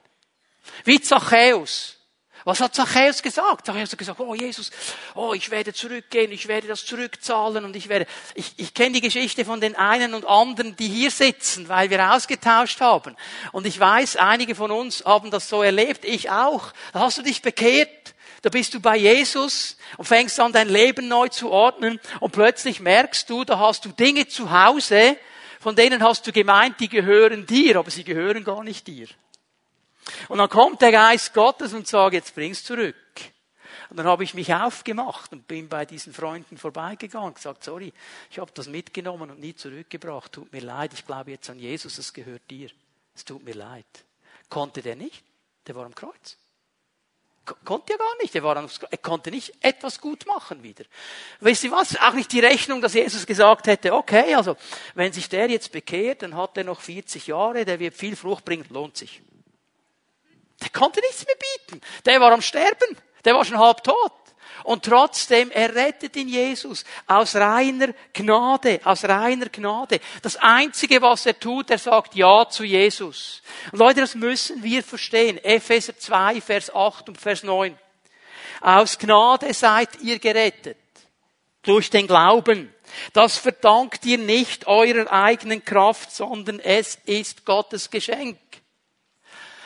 [0.84, 1.98] Wie Zachäus.
[2.44, 3.68] Was hat Zachäus gesagt?
[3.68, 4.72] Zachäus hat gesagt, oh Jesus,
[5.14, 9.02] oh, ich werde zurückgehen, ich werde das zurückzahlen und ich werde, ich, ich kenne die
[9.02, 13.16] Geschichte von den einen und anderen, die hier sitzen, weil wir ausgetauscht haben.
[13.52, 16.74] Und ich weiß, einige von uns haben das so erlebt, ich auch.
[16.94, 21.08] Da hast du dich bekehrt, da bist du bei Jesus und fängst an, dein Leben
[21.08, 25.18] neu zu ordnen und plötzlich merkst du, da hast du Dinge zu Hause,
[25.60, 29.08] von denen hast du gemeint, die gehören dir, aber sie gehören gar nicht dir.
[30.28, 32.96] Und dann kommt der Geist Gottes und sagt, jetzt bring's zurück.
[33.92, 37.94] Und dann habe ich mich aufgemacht und bin bei diesen Freunden vorbeigegangen und gesagt, sorry,
[38.32, 40.32] ich habe das mitgenommen und nie zurückgebracht.
[40.32, 42.70] Tut mir leid, ich glaube jetzt an Jesus, es gehört dir.
[43.14, 43.86] Es tut mir leid.
[44.50, 45.24] Konnte der nicht?
[45.68, 46.38] Der war am Kreuz.
[47.66, 48.36] Konnte er gar nicht.
[48.36, 50.86] Er, war am, er konnte nicht etwas gut machen wieder.
[51.40, 52.00] Weißt du was?
[52.00, 54.56] Auch nicht die Rechnung, dass Jesus gesagt hätte, okay, also,
[54.94, 58.46] wenn sich der jetzt bekehrt, dann hat er noch 40 Jahre, der wird viel Frucht
[58.46, 59.22] bringen, lohnt sich.
[60.62, 61.82] Der konnte nichts mehr bieten.
[62.06, 62.96] Der war am Sterben.
[63.26, 64.14] Der war schon halb tot.
[64.64, 70.00] Und trotzdem, er rettet ihn Jesus aus reiner Gnade, aus reiner Gnade.
[70.22, 73.42] Das Einzige, was er tut, er sagt Ja zu Jesus.
[73.72, 75.38] Und Leute, das müssen wir verstehen.
[75.44, 77.78] Epheser 2, Vers 8 und Vers 9.
[78.62, 80.78] Aus Gnade seid ihr gerettet.
[81.64, 82.74] Durch den Glauben.
[83.14, 88.40] Das verdankt ihr nicht eurer eigenen Kraft, sondern es ist Gottes Geschenk.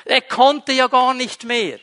[0.04, 1.80] Er konnte ja gar nicht mehr.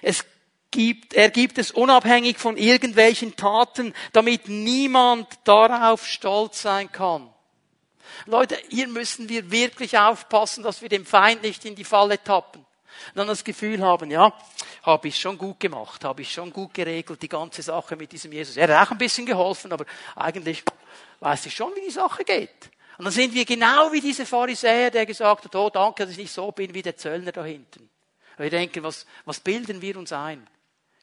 [0.00, 0.24] Es
[0.70, 7.28] gibt, er gibt es unabhängig von irgendwelchen Taten, damit niemand darauf stolz sein kann.
[8.26, 12.64] Leute, hier müssen wir wirklich aufpassen, dass wir dem Feind nicht in die Falle tappen.
[13.08, 14.32] Und dann das Gefühl haben, ja,
[14.82, 18.32] habe ich schon gut gemacht, habe ich schon gut geregelt, die ganze Sache mit diesem
[18.32, 18.56] Jesus.
[18.56, 19.84] Er hat auch ein bisschen geholfen, aber
[20.16, 20.64] eigentlich
[21.20, 22.70] weiß ich schon, wie die Sache geht.
[22.98, 26.18] Und dann sind wir genau wie diese Pharisäer, der gesagt hat, oh danke, dass ich
[26.18, 27.88] nicht so bin wie der Zöllner da hinten.
[28.36, 30.44] wir denken, was, was bilden wir uns ein?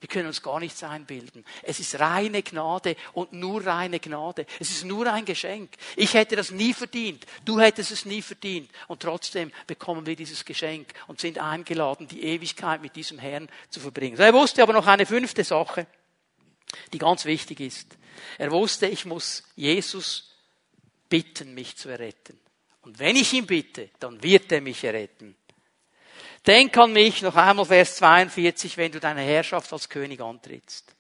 [0.06, 1.44] Wir können uns gar nichts einbilden.
[1.64, 4.46] Es ist reine Gnade und nur reine Gnade.
[4.60, 5.72] Es ist nur ein Geschenk.
[5.96, 7.26] Ich hätte das nie verdient.
[7.44, 8.70] Du hättest es nie verdient.
[8.88, 13.80] Und trotzdem bekommen wir dieses Geschenk und sind eingeladen, die Ewigkeit mit diesem Herrn zu
[13.80, 14.20] verbringen.
[14.20, 15.88] Er wusste aber noch eine fünfte Sache,
[16.94, 17.98] die ganz wichtig ist.
[18.38, 20.36] Er wusste, ich muss Jesus
[21.10, 22.40] bitten, mich zu erretten.
[22.84, 25.36] Und wenn ich ihn bitte, dann wird er mich erretten.
[26.46, 30.96] Denk an mich, noch einmal Vers 42, wenn du deine Herrschaft als König antrittst.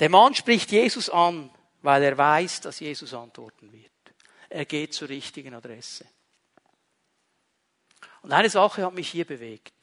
[0.00, 1.50] Der Mann spricht Jesus an,
[1.82, 3.90] weil er weiß, dass Jesus antworten wird.
[4.50, 6.04] Er geht zur richtigen Adresse.
[8.22, 9.74] Und eine Sache hat mich hier bewegt.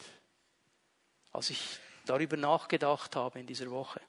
[1.32, 1.62] Als ich
[2.06, 4.02] darüber nachgedacht habe in dieser Woche.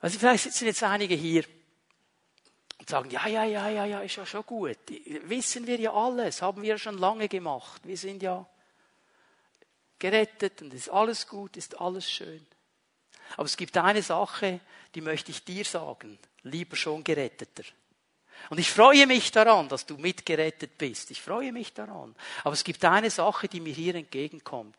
[0.00, 1.44] Also vielleicht sitzen jetzt einige hier
[2.78, 4.78] und sagen, ja, ja, ja, ja, ja, ist ja schon gut.
[5.24, 7.82] Wissen wir ja alles, haben wir schon lange gemacht.
[7.84, 8.48] Wir sind ja
[10.00, 12.44] gerettet und ist alles gut, ist alles schön.
[13.36, 14.60] Aber es gibt eine Sache,
[14.94, 17.62] die möchte ich dir sagen, lieber schon geretteter.
[18.48, 21.10] Und ich freue mich daran, dass du mitgerettet bist.
[21.10, 22.16] Ich freue mich daran.
[22.42, 24.74] Aber es gibt eine Sache, die mir hier entgegenkommt.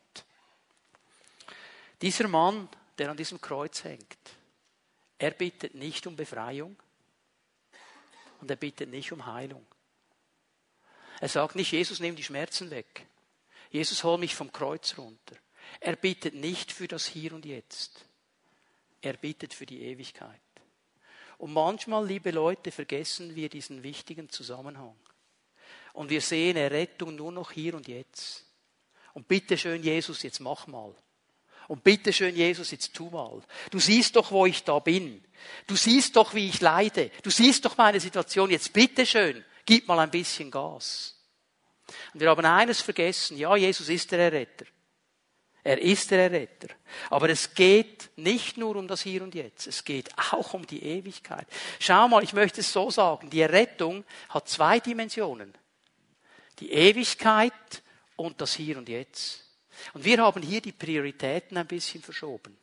[2.02, 4.18] Dieser Mann, der an diesem Kreuz hängt,
[5.18, 6.76] er bittet nicht um Befreiung
[8.40, 9.64] und er bittet nicht um Heilung.
[11.20, 13.06] Er sagt nicht, Jesus, nimm die Schmerzen weg.
[13.72, 15.36] Jesus, hol mich vom Kreuz runter.
[15.80, 18.04] Er bittet nicht für das Hier und Jetzt.
[19.00, 20.40] Er bittet für die Ewigkeit.
[21.38, 24.94] Und manchmal, liebe Leute, vergessen wir diesen wichtigen Zusammenhang.
[25.94, 28.44] Und wir sehen Errettung nur noch hier und jetzt.
[29.14, 30.94] Und bitte schön, Jesus, jetzt mach mal.
[31.66, 33.40] Und bitte schön, Jesus, jetzt tu mal.
[33.70, 35.24] Du siehst doch, wo ich da bin.
[35.66, 37.10] Du siehst doch, wie ich leide.
[37.22, 38.50] Du siehst doch meine Situation.
[38.50, 41.16] Jetzt bitte schön, gib mal ein bisschen Gas.
[42.14, 43.36] Und wir haben eines vergessen.
[43.36, 44.66] Ja, Jesus ist der Erretter.
[45.64, 46.68] Er ist der Erretter.
[47.10, 50.82] Aber es geht nicht nur um das Hier und Jetzt, es geht auch um die
[50.82, 51.46] Ewigkeit.
[51.78, 55.54] Schau mal, ich möchte es so sagen, die Errettung hat zwei Dimensionen.
[56.58, 57.52] Die Ewigkeit
[58.16, 59.44] und das Hier und Jetzt.
[59.94, 62.56] Und wir haben hier die Prioritäten ein bisschen verschoben.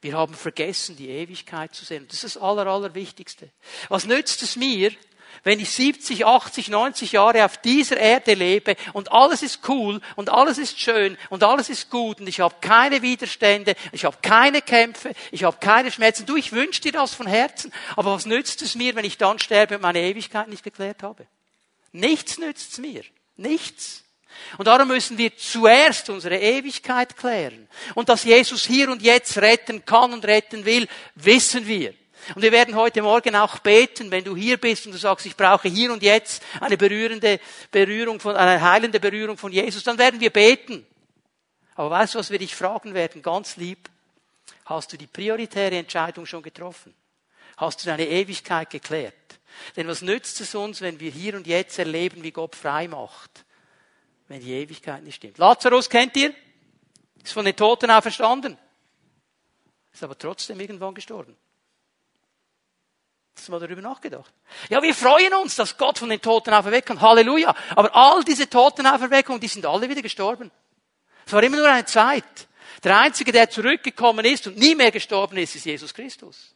[0.00, 2.06] Wir haben vergessen, die Ewigkeit zu sehen.
[2.08, 3.50] Das ist das Aller, Allerwichtigste.
[3.88, 4.92] Was nützt es mir,
[5.42, 10.30] wenn ich 70, 80, 90 Jahre auf dieser Erde lebe und alles ist cool und
[10.30, 14.62] alles ist schön und alles ist gut und ich habe keine Widerstände, ich habe keine
[14.62, 16.26] Kämpfe, ich habe keine Schmerzen.
[16.26, 19.38] Du, ich wünsche dir das von Herzen, aber was nützt es mir, wenn ich dann
[19.38, 21.26] sterbe und meine Ewigkeit nicht geklärt habe?
[21.92, 23.02] Nichts nützt es mir.
[23.36, 24.04] Nichts.
[24.58, 27.68] Und darum müssen wir zuerst unsere Ewigkeit klären.
[27.94, 31.94] Und dass Jesus hier und jetzt retten kann und retten will, wissen wir.
[32.34, 35.36] Und wir werden heute Morgen auch beten, wenn du hier bist und du sagst, ich
[35.36, 37.38] brauche hier und jetzt eine berührende
[37.70, 40.86] Berührung von, eine heilende Berührung von Jesus, dann werden wir beten.
[41.74, 43.22] Aber weißt du, was wir dich fragen werden?
[43.22, 43.90] Ganz lieb.
[44.64, 46.94] Hast du die prioritäre Entscheidung schon getroffen?
[47.56, 49.14] Hast du deine Ewigkeit geklärt?
[49.76, 53.44] Denn was nützt es uns, wenn wir hier und jetzt erleben, wie Gott frei macht,
[54.28, 55.38] wenn die Ewigkeit nicht stimmt?
[55.38, 56.34] Lazarus kennt ihr?
[57.22, 58.58] Ist von den Toten auferstanden.
[59.92, 61.36] Ist aber trotzdem irgendwann gestorben.
[63.36, 64.32] Hast du mal darüber nachgedacht?
[64.68, 67.00] Ja, wir freuen uns, dass Gott von den Toten auferweckt kann.
[67.00, 67.54] Halleluja.
[67.74, 70.50] Aber all diese Totenauferweckungen, die sind alle wieder gestorben.
[71.26, 72.24] Es war immer nur eine Zeit.
[72.82, 76.54] Der Einzige, der zurückgekommen ist und nie mehr gestorben ist, ist Jesus Christus.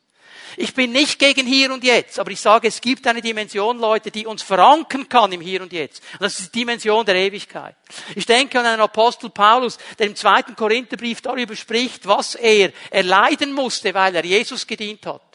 [0.57, 4.11] Ich bin nicht gegen hier und jetzt, aber ich sage, es gibt eine Dimension, Leute,
[4.11, 6.03] die uns verankern kann im Hier und Jetzt.
[6.14, 7.77] Und das ist die Dimension der Ewigkeit.
[8.14, 13.53] Ich denke an einen Apostel Paulus, der im zweiten Korintherbrief darüber spricht, was er erleiden
[13.53, 15.28] musste, weil er Jesus gedient hat.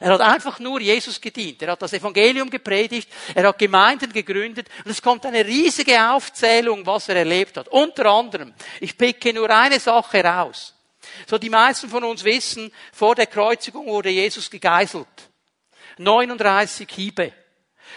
[0.00, 1.62] Er hat einfach nur Jesus gedient.
[1.62, 3.08] Er hat das Evangelium gepredigt.
[3.34, 4.68] Er hat Gemeinden gegründet.
[4.84, 7.68] Und es kommt eine riesige Aufzählung, was er erlebt hat.
[7.68, 10.74] Unter anderem, ich picke nur eine Sache raus.
[11.26, 15.06] So, die meisten von uns wissen, vor der Kreuzigung wurde Jesus gegeißelt.
[15.98, 17.32] 39 Hiebe.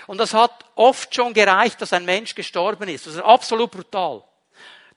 [0.08, 3.06] Und das hat oft schon gereicht, dass ein Mensch gestorben ist.
[3.06, 4.24] Das ist absolut brutal.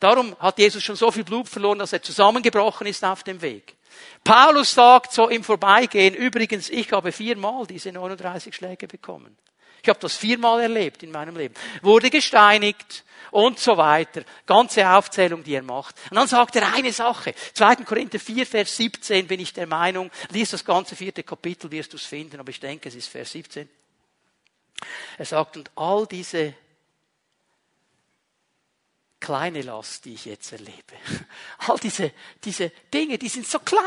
[0.00, 3.76] Darum hat Jesus schon so viel Blut verloren, dass er zusammengebrochen ist auf dem Weg.
[4.22, 9.36] Paulus sagt so im Vorbeigehen, übrigens, ich habe viermal diese 39 Schläge bekommen.
[9.82, 11.54] Ich habe das viermal erlebt in meinem Leben.
[11.82, 14.22] Wurde gesteinigt und so weiter.
[14.46, 15.96] Ganze Aufzählung, die er macht.
[16.10, 17.34] Und dann sagt er eine Sache.
[17.52, 17.76] 2.
[17.84, 21.96] Korinther 4, Vers 17 bin ich der Meinung, lies das ganze vierte Kapitel, wirst du
[21.98, 23.68] es finden, aber ich denke, es ist Vers 17.
[25.18, 26.54] Er sagt, und all diese
[29.24, 30.94] kleine Last, die ich jetzt erlebe.
[31.58, 32.12] All diese,
[32.44, 33.82] diese Dinge, die sind so klein,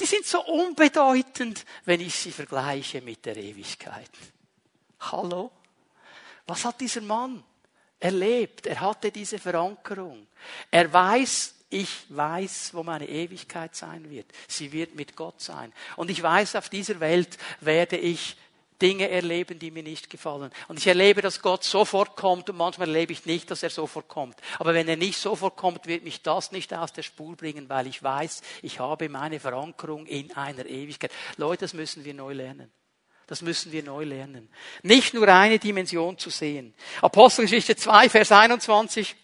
[0.00, 4.10] die sind so unbedeutend, wenn ich sie vergleiche mit der Ewigkeit.
[5.00, 5.52] Hallo?
[6.48, 7.44] Was hat dieser Mann
[8.00, 8.66] erlebt?
[8.66, 10.26] Er hatte diese Verankerung.
[10.72, 14.26] Er weiß, ich weiß, wo meine Ewigkeit sein wird.
[14.48, 15.72] Sie wird mit Gott sein.
[15.94, 18.36] Und ich weiß, auf dieser Welt werde ich
[18.80, 20.50] Dinge erleben, die mir nicht gefallen.
[20.68, 24.08] Und ich erlebe, dass Gott sofort kommt und manchmal erlebe ich nicht, dass er sofort
[24.08, 24.36] kommt.
[24.58, 27.86] Aber wenn er nicht sofort kommt, wird mich das nicht aus der Spur bringen, weil
[27.86, 31.12] ich weiß, ich habe meine Verankerung in einer Ewigkeit.
[31.36, 32.70] Leute, das müssen wir neu lernen.
[33.26, 34.48] Das müssen wir neu lernen.
[34.82, 36.74] Nicht nur eine Dimension zu sehen.
[37.02, 39.16] Apostelgeschichte 2, Vers 21.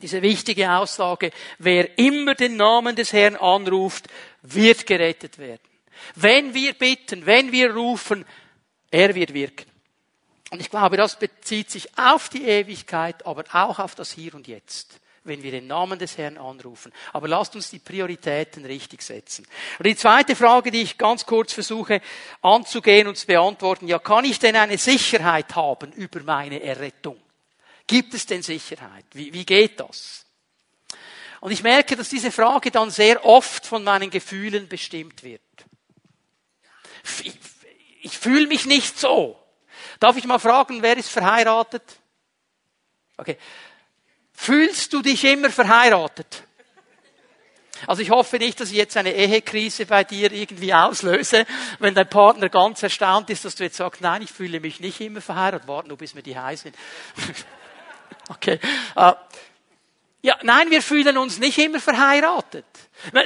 [0.00, 4.06] Diese wichtige Aussage, wer immer den Namen des Herrn anruft,
[4.42, 5.60] wird gerettet werden.
[6.14, 8.24] Wenn wir bitten, wenn wir rufen,
[8.90, 9.66] er wird wirken.
[10.50, 14.48] Und ich glaube, das bezieht sich auf die Ewigkeit, aber auch auf das Hier und
[14.48, 15.00] Jetzt.
[15.28, 16.92] wenn wir den Namen des Herrn anrufen.
[17.12, 19.46] Aber lasst uns die Prioritäten richtig setzen.
[19.78, 22.00] Und die zweite Frage, die ich ganz kurz versuche
[22.42, 27.20] anzugehen und zu beantworten, ja, kann ich denn eine Sicherheit haben über meine Errettung?
[27.86, 29.04] Gibt es denn Sicherheit?
[29.12, 30.24] Wie, wie geht das?
[31.40, 35.40] Und ich merke, dass diese Frage dann sehr oft von meinen Gefühlen bestimmt wird.
[38.10, 39.38] Ich, fühle mich nicht so.
[40.00, 41.82] Darf ich mal fragen, wer ist verheiratet?
[43.16, 43.36] Okay.
[44.32, 46.44] Fühlst du dich immer verheiratet?
[47.86, 51.46] Also ich hoffe nicht, dass ich jetzt eine Ehekrise bei dir irgendwie auslöse,
[51.78, 55.00] wenn dein Partner ganz erstaunt ist, dass du jetzt sagst, nein, ich fühle mich nicht
[55.00, 55.68] immer verheiratet.
[55.68, 56.74] Warten, nur bis mir die heiß sind.
[58.28, 58.58] okay.
[60.20, 62.64] Ja, nein, wir fühlen uns nicht immer verheiratet.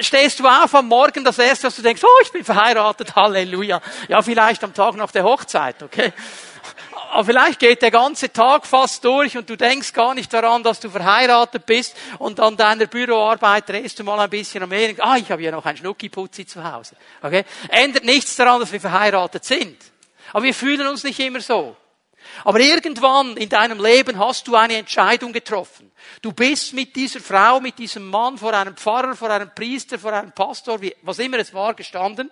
[0.00, 3.80] Stehst du auf am Morgen, das erste, was du denkst, oh, ich bin verheiratet, Halleluja.
[4.08, 6.12] Ja, vielleicht am Tag nach der Hochzeit, okay?
[7.12, 10.80] Aber vielleicht geht der ganze Tag fast durch und du denkst gar nicht daran, dass
[10.80, 14.94] du verheiratet bist und an deiner Büroarbeit drehst du mal ein bisschen am Meer.
[14.98, 16.96] Ah, ich habe ja noch ein Schnuckiputzi zu Hause.
[17.22, 17.44] Okay?
[17.68, 19.76] Ändert nichts daran, dass wir verheiratet sind.
[20.32, 21.76] Aber wir fühlen uns nicht immer so.
[22.44, 25.92] Aber irgendwann in deinem Leben hast du eine Entscheidung getroffen.
[26.20, 30.12] Du bist mit dieser Frau, mit diesem Mann vor einem Pfarrer, vor einem Priester, vor
[30.12, 32.30] einem Pastor, was immer es war, gestanden.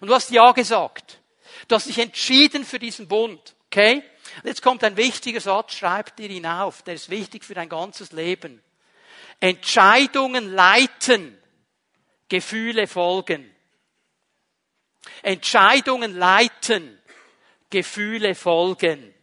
[0.00, 1.20] Und du hast Ja gesagt.
[1.68, 3.54] Du hast dich entschieden für diesen Bund.
[3.66, 4.02] Okay?
[4.42, 6.82] Und jetzt kommt ein wichtiger Satz, schreib dir ihn auf.
[6.82, 8.62] Der ist wichtig für dein ganzes Leben.
[9.40, 11.38] Entscheidungen leiten,
[12.28, 13.54] Gefühle folgen.
[15.22, 16.98] Entscheidungen leiten,
[17.70, 19.13] Gefühle folgen.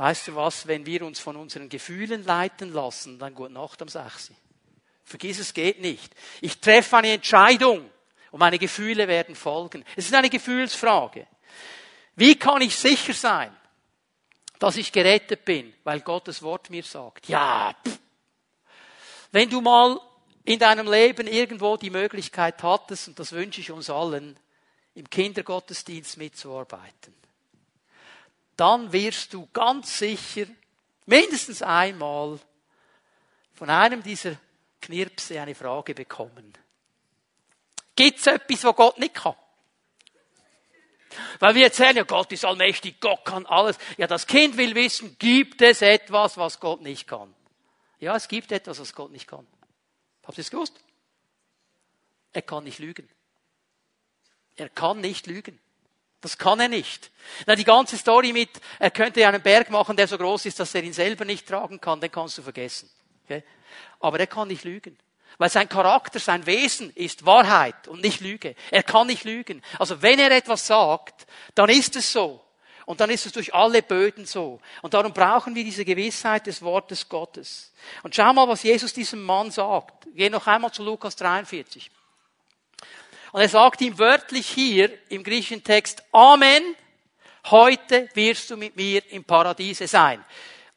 [0.00, 3.88] Weißt du was, wenn wir uns von unseren Gefühlen leiten lassen, dann gut Nacht am
[3.88, 4.32] 6.
[5.04, 6.14] Vergiss es geht nicht.
[6.40, 7.90] Ich treffe eine Entscheidung
[8.30, 9.84] und meine Gefühle werden folgen.
[9.96, 11.26] Es ist eine Gefühlsfrage.
[12.16, 13.54] Wie kann ich sicher sein,
[14.58, 17.28] dass ich gerettet bin, weil Gottes Wort mir sagt?
[17.28, 17.98] Ja, pff.
[19.32, 20.00] wenn du mal
[20.44, 24.38] in deinem Leben irgendwo die Möglichkeit hattest, und das wünsche ich uns allen,
[24.94, 27.20] im Kindergottesdienst mitzuarbeiten
[28.60, 30.44] dann wirst du ganz sicher
[31.06, 32.38] mindestens einmal
[33.54, 34.36] von einem dieser
[34.82, 36.52] Knirpse eine Frage bekommen.
[37.96, 39.34] Gibt es etwas, was Gott nicht kann?
[41.38, 43.78] Weil wir erzählen, ja, Gott ist allmächtig, Gott kann alles.
[43.96, 47.34] Ja, das Kind will wissen, gibt es etwas, was Gott nicht kann?
[47.98, 49.46] Ja, es gibt etwas, was Gott nicht kann.
[50.24, 50.78] Habt ihr es gewusst?
[52.32, 53.08] Er kann nicht lügen.
[54.56, 55.58] Er kann nicht lügen.
[56.20, 57.10] Das kann er nicht.
[57.46, 60.74] Na, die ganze Story mit, er könnte einen Berg machen, der so groß ist, dass
[60.74, 62.90] er ihn selber nicht tragen kann, den kannst du vergessen.
[63.24, 63.42] Okay?
[64.00, 64.98] Aber er kann nicht lügen.
[65.38, 68.54] Weil sein Charakter, sein Wesen ist Wahrheit und nicht Lüge.
[68.70, 69.62] Er kann nicht lügen.
[69.78, 72.44] Also wenn er etwas sagt, dann ist es so.
[72.84, 74.60] Und dann ist es durch alle Böden so.
[74.82, 77.72] Und darum brauchen wir diese Gewissheit des Wortes Gottes.
[78.02, 80.08] Und schau mal, was Jesus diesem Mann sagt.
[80.14, 81.90] Geh noch einmal zu Lukas 43.
[83.32, 86.62] Und er sagt ihm wörtlich hier im griechischen Text, Amen,
[87.50, 90.24] heute wirst du mit mir im Paradiese sein.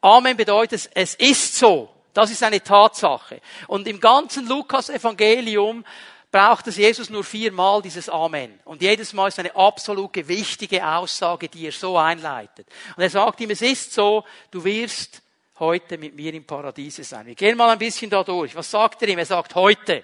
[0.02, 1.90] Amen bedeutet, es ist so.
[2.14, 3.42] Das ist eine Tatsache.
[3.68, 5.84] Und im ganzen Lukas-Evangelium
[6.32, 8.60] braucht es Jesus nur viermal dieses Amen.
[8.66, 12.68] Und jedes Mal ist eine absolut wichtige Aussage, die er so einleitet.
[12.96, 15.22] Und er sagt ihm, es ist so, du wirst
[15.60, 17.26] heute mit mir im Paradiese sein.
[17.28, 18.56] Wir gehen mal ein bisschen da durch.
[18.56, 19.20] Was sagt er ihm?
[19.20, 20.04] Er sagt heute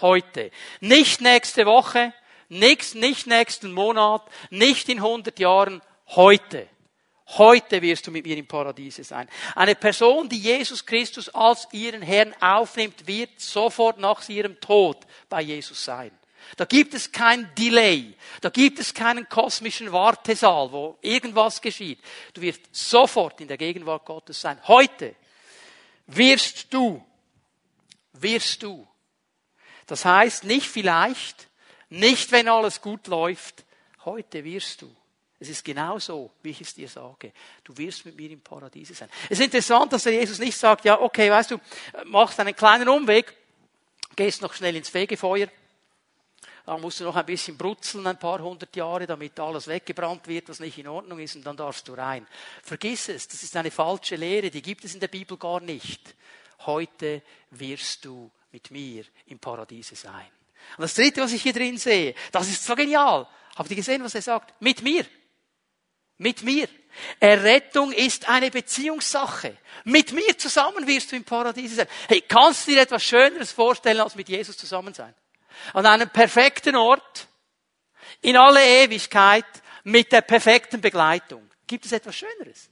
[0.00, 0.50] heute.
[0.80, 2.12] Nicht nächste Woche,
[2.48, 6.68] nicht, nicht nächsten Monat, nicht in 100 Jahren, heute.
[7.38, 9.28] Heute wirst du mit mir im Paradiese sein.
[9.54, 14.98] Eine Person, die Jesus Christus als ihren Herrn aufnimmt, wird sofort nach ihrem Tod
[15.30, 16.10] bei Jesus sein.
[16.56, 18.14] Da gibt es kein Delay.
[18.40, 22.00] Da gibt es keinen kosmischen Wartesaal, wo irgendwas geschieht.
[22.34, 24.58] Du wirst sofort in der Gegenwart Gottes sein.
[24.68, 25.14] Heute
[26.06, 27.02] wirst du,
[28.12, 28.86] wirst du
[29.92, 31.48] das heißt nicht vielleicht,
[31.90, 33.62] nicht wenn alles gut läuft,
[34.06, 34.96] heute wirst du.
[35.38, 37.30] Es ist genau so, wie ich es dir sage.
[37.62, 39.10] Du wirst mit mir im Paradiese sein.
[39.24, 41.58] Es ist interessant, dass der Jesus nicht sagt, ja, okay, weißt du,
[42.06, 43.36] machst einen kleinen Umweg,
[44.16, 45.48] gehst noch schnell ins Fegefeuer,
[46.64, 50.48] dann musst du noch ein bisschen brutzeln, ein paar hundert Jahre, damit alles weggebrannt wird,
[50.48, 52.26] was nicht in Ordnung ist, und dann darfst du rein.
[52.62, 56.14] Vergiss es, das ist eine falsche Lehre, die gibt es in der Bibel gar nicht.
[56.60, 57.20] Heute
[57.50, 60.30] wirst du mit mir im Paradiese sein.
[60.76, 63.26] Und das dritte, was ich hier drin sehe, das ist so genial.
[63.56, 64.60] Habt ihr gesehen, was er sagt?
[64.60, 65.04] Mit mir.
[66.18, 66.68] Mit mir.
[67.18, 69.56] Errettung ist eine Beziehungssache.
[69.84, 71.88] Mit mir zusammen wirst du im Paradiese sein.
[72.08, 75.14] Hey, kannst du dir etwas Schöneres vorstellen, als mit Jesus zusammen sein?
[75.72, 77.26] An einem perfekten Ort,
[78.20, 79.44] in alle Ewigkeit,
[79.84, 81.50] mit der perfekten Begleitung.
[81.66, 82.68] Gibt es etwas Schöneres?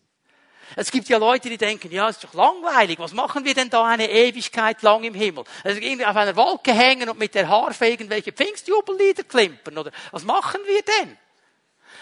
[0.77, 2.99] Es gibt ja Leute, die denken, ja, ist doch langweilig.
[2.99, 5.45] Was machen wir denn da eine Ewigkeit lang im Himmel?
[5.64, 9.91] Also irgendwie auf einer Wolke hängen und mit der Harfe irgendwelche Pfingstjubellieder klimpern, oder?
[10.12, 11.16] Was machen wir denn?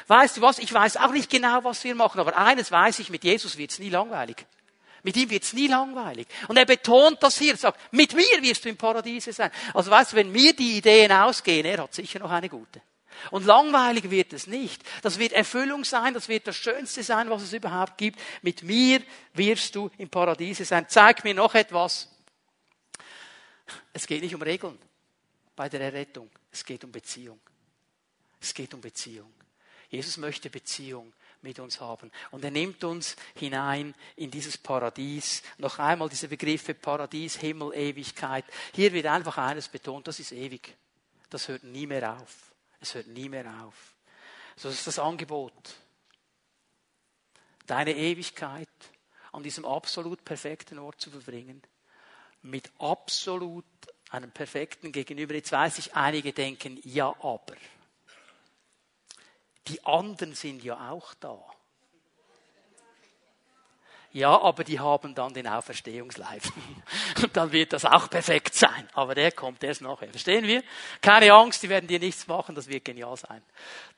[0.06, 0.58] Weißt du was?
[0.58, 3.78] Ich weiß auch nicht genau, was wir machen, aber eines weiß ich, mit Jesus wird's
[3.78, 4.46] nie langweilig.
[5.02, 6.26] Mit ihm wird's nie langweilig.
[6.48, 9.50] Und er betont das hier, sagt, mit mir wirst du im Paradiese sein.
[9.74, 12.80] Also weißt du, wenn mir die Ideen ausgehen, er hat sicher noch eine gute.
[13.30, 14.82] Und langweilig wird es nicht.
[15.02, 18.20] Das wird Erfüllung sein, das wird das Schönste sein, was es überhaupt gibt.
[18.42, 19.02] Mit mir
[19.34, 20.86] wirst du im Paradiese sein.
[20.88, 22.08] Zeig mir noch etwas.
[23.92, 24.78] Es geht nicht um Regeln
[25.56, 26.30] bei der Errettung.
[26.50, 27.40] Es geht um Beziehung.
[28.40, 29.32] Es geht um Beziehung.
[29.88, 31.12] Jesus möchte Beziehung
[31.42, 32.10] mit uns haben.
[32.30, 35.42] Und er nimmt uns hinein in dieses Paradies.
[35.58, 38.44] Noch einmal diese Begriffe Paradies, Himmel, Ewigkeit.
[38.74, 40.76] Hier wird einfach eines betont, das ist ewig.
[41.30, 42.47] Das hört nie mehr auf.
[42.80, 43.94] Es hört nie mehr auf.
[44.56, 45.76] So ist das Angebot.
[47.66, 48.68] Deine Ewigkeit
[49.32, 51.62] an diesem absolut perfekten Ort zu verbringen.
[52.42, 53.64] Mit absolut
[54.10, 55.34] einem perfekten Gegenüber.
[55.34, 57.56] Jetzt weiß ich, einige denken, ja, aber.
[59.66, 61.44] Die anderen sind ja auch da.
[64.12, 66.42] Ja, aber die haben dann den Auferstehungsleib.
[67.22, 68.88] Und dann wird das auch perfekt sein.
[68.94, 70.08] Aber der kommt erst nachher.
[70.08, 70.62] Verstehen wir?
[71.02, 73.42] Keine Angst, die werden dir nichts machen, das wird genial sein.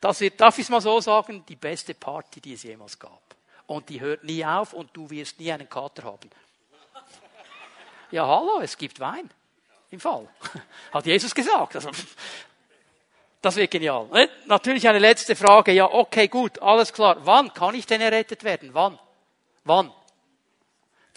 [0.00, 3.22] Das wird, darf ich es mal so sagen, die beste Party, die es jemals gab.
[3.66, 6.28] Und die hört nie auf und du wirst nie einen Kater haben.
[8.10, 9.30] Ja, hallo, es gibt Wein.
[9.90, 10.28] Im Fall.
[10.92, 11.76] Hat Jesus gesagt.
[11.76, 11.90] Also,
[13.40, 14.08] das wird genial.
[14.46, 15.72] Natürlich eine letzte Frage.
[15.72, 17.16] Ja, okay, gut, alles klar.
[17.20, 18.70] Wann kann ich denn errettet werden?
[18.72, 18.98] Wann?
[19.64, 19.92] Wann?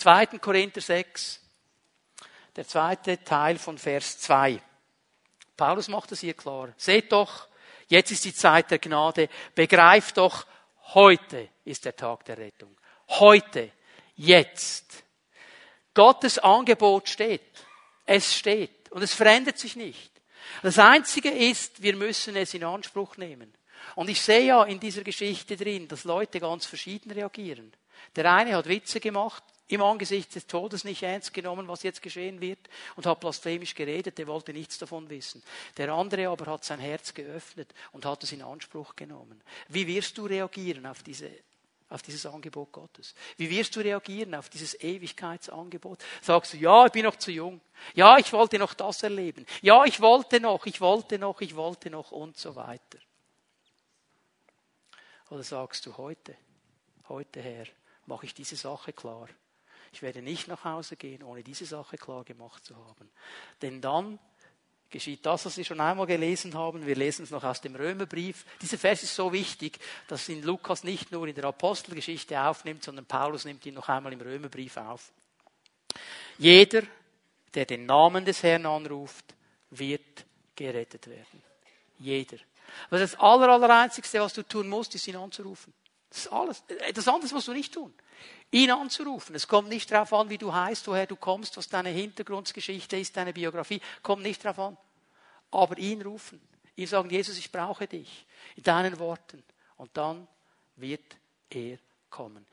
[0.03, 0.25] 2.
[0.39, 1.39] Korinther 6,
[2.57, 4.61] der zweite Teil von Vers 2.
[5.55, 6.73] Paulus macht es hier klar.
[6.75, 7.47] Seht doch,
[7.87, 9.29] jetzt ist die Zeit der Gnade.
[9.55, 10.45] Begreift doch,
[10.93, 12.77] heute ist der Tag der Rettung.
[13.11, 13.71] Heute,
[14.15, 15.05] jetzt.
[15.93, 17.63] Gottes Angebot steht.
[18.05, 18.91] Es steht.
[18.91, 20.11] Und es verändert sich nicht.
[20.63, 23.53] Das Einzige ist, wir müssen es in Anspruch nehmen.
[23.95, 27.71] Und ich sehe ja in dieser Geschichte drin, dass Leute ganz verschieden reagieren.
[28.17, 29.43] Der eine hat Witze gemacht,
[29.73, 32.59] im Angesicht des Todes nicht ernst genommen, was jetzt geschehen wird,
[32.95, 35.43] und hat blasphemisch geredet, der wollte nichts davon wissen.
[35.77, 39.41] Der andere aber hat sein Herz geöffnet und hat es in Anspruch genommen.
[39.69, 41.29] Wie wirst du reagieren auf diese
[41.93, 43.13] auf dieses Angebot Gottes?
[43.37, 46.03] Wie wirst du reagieren auf dieses Ewigkeitsangebot?
[46.21, 47.61] Sagst du, ja, ich bin noch zu jung.
[47.93, 49.45] Ja, ich wollte noch das erleben.
[49.61, 52.97] Ja, ich wollte noch, ich wollte noch, ich wollte noch und so weiter.
[55.29, 56.35] Oder sagst du heute,
[57.09, 57.67] heute Herr,
[58.07, 59.27] mache ich diese Sache klar.
[59.93, 63.11] Ich werde nicht nach Hause gehen, ohne diese Sache klar gemacht zu haben.
[63.61, 64.17] Denn dann
[64.89, 66.85] geschieht das, was wir schon einmal gelesen haben.
[66.87, 68.43] Wir lesen es noch aus dem Römerbrief.
[68.59, 69.77] Dieser Vers ist so wichtig,
[70.07, 74.11] dass ihn Lukas nicht nur in der Apostelgeschichte aufnimmt, sondern Paulus nimmt ihn noch einmal
[74.13, 75.11] im Römerbrief auf.
[76.39, 76.81] Jeder,
[77.53, 79.35] der den Namen des Herrn anruft,
[79.69, 80.25] wird
[80.55, 81.43] gerettet werden.
[81.99, 82.37] Jeder.
[82.37, 82.43] Ist
[82.89, 85.71] das aller, aller Einzigste, was du tun musst, ist ihn anzurufen.
[86.09, 86.63] Das ist alles.
[86.95, 87.93] Das andere musst du nicht tun.
[88.51, 89.35] Ihn anzurufen.
[89.35, 93.17] Es kommt nicht darauf an, wie du heißt, woher du kommst, was deine Hintergrundgeschichte ist,
[93.17, 93.81] deine Biografie.
[94.01, 94.77] Kommt nicht darauf an.
[95.51, 96.41] Aber ihn rufen.
[96.75, 98.25] Ihm sagen, Jesus, ich brauche dich.
[98.55, 99.43] In deinen Worten.
[99.77, 100.27] Und dann
[100.75, 101.17] wird
[101.49, 101.77] er
[102.09, 102.45] kommen.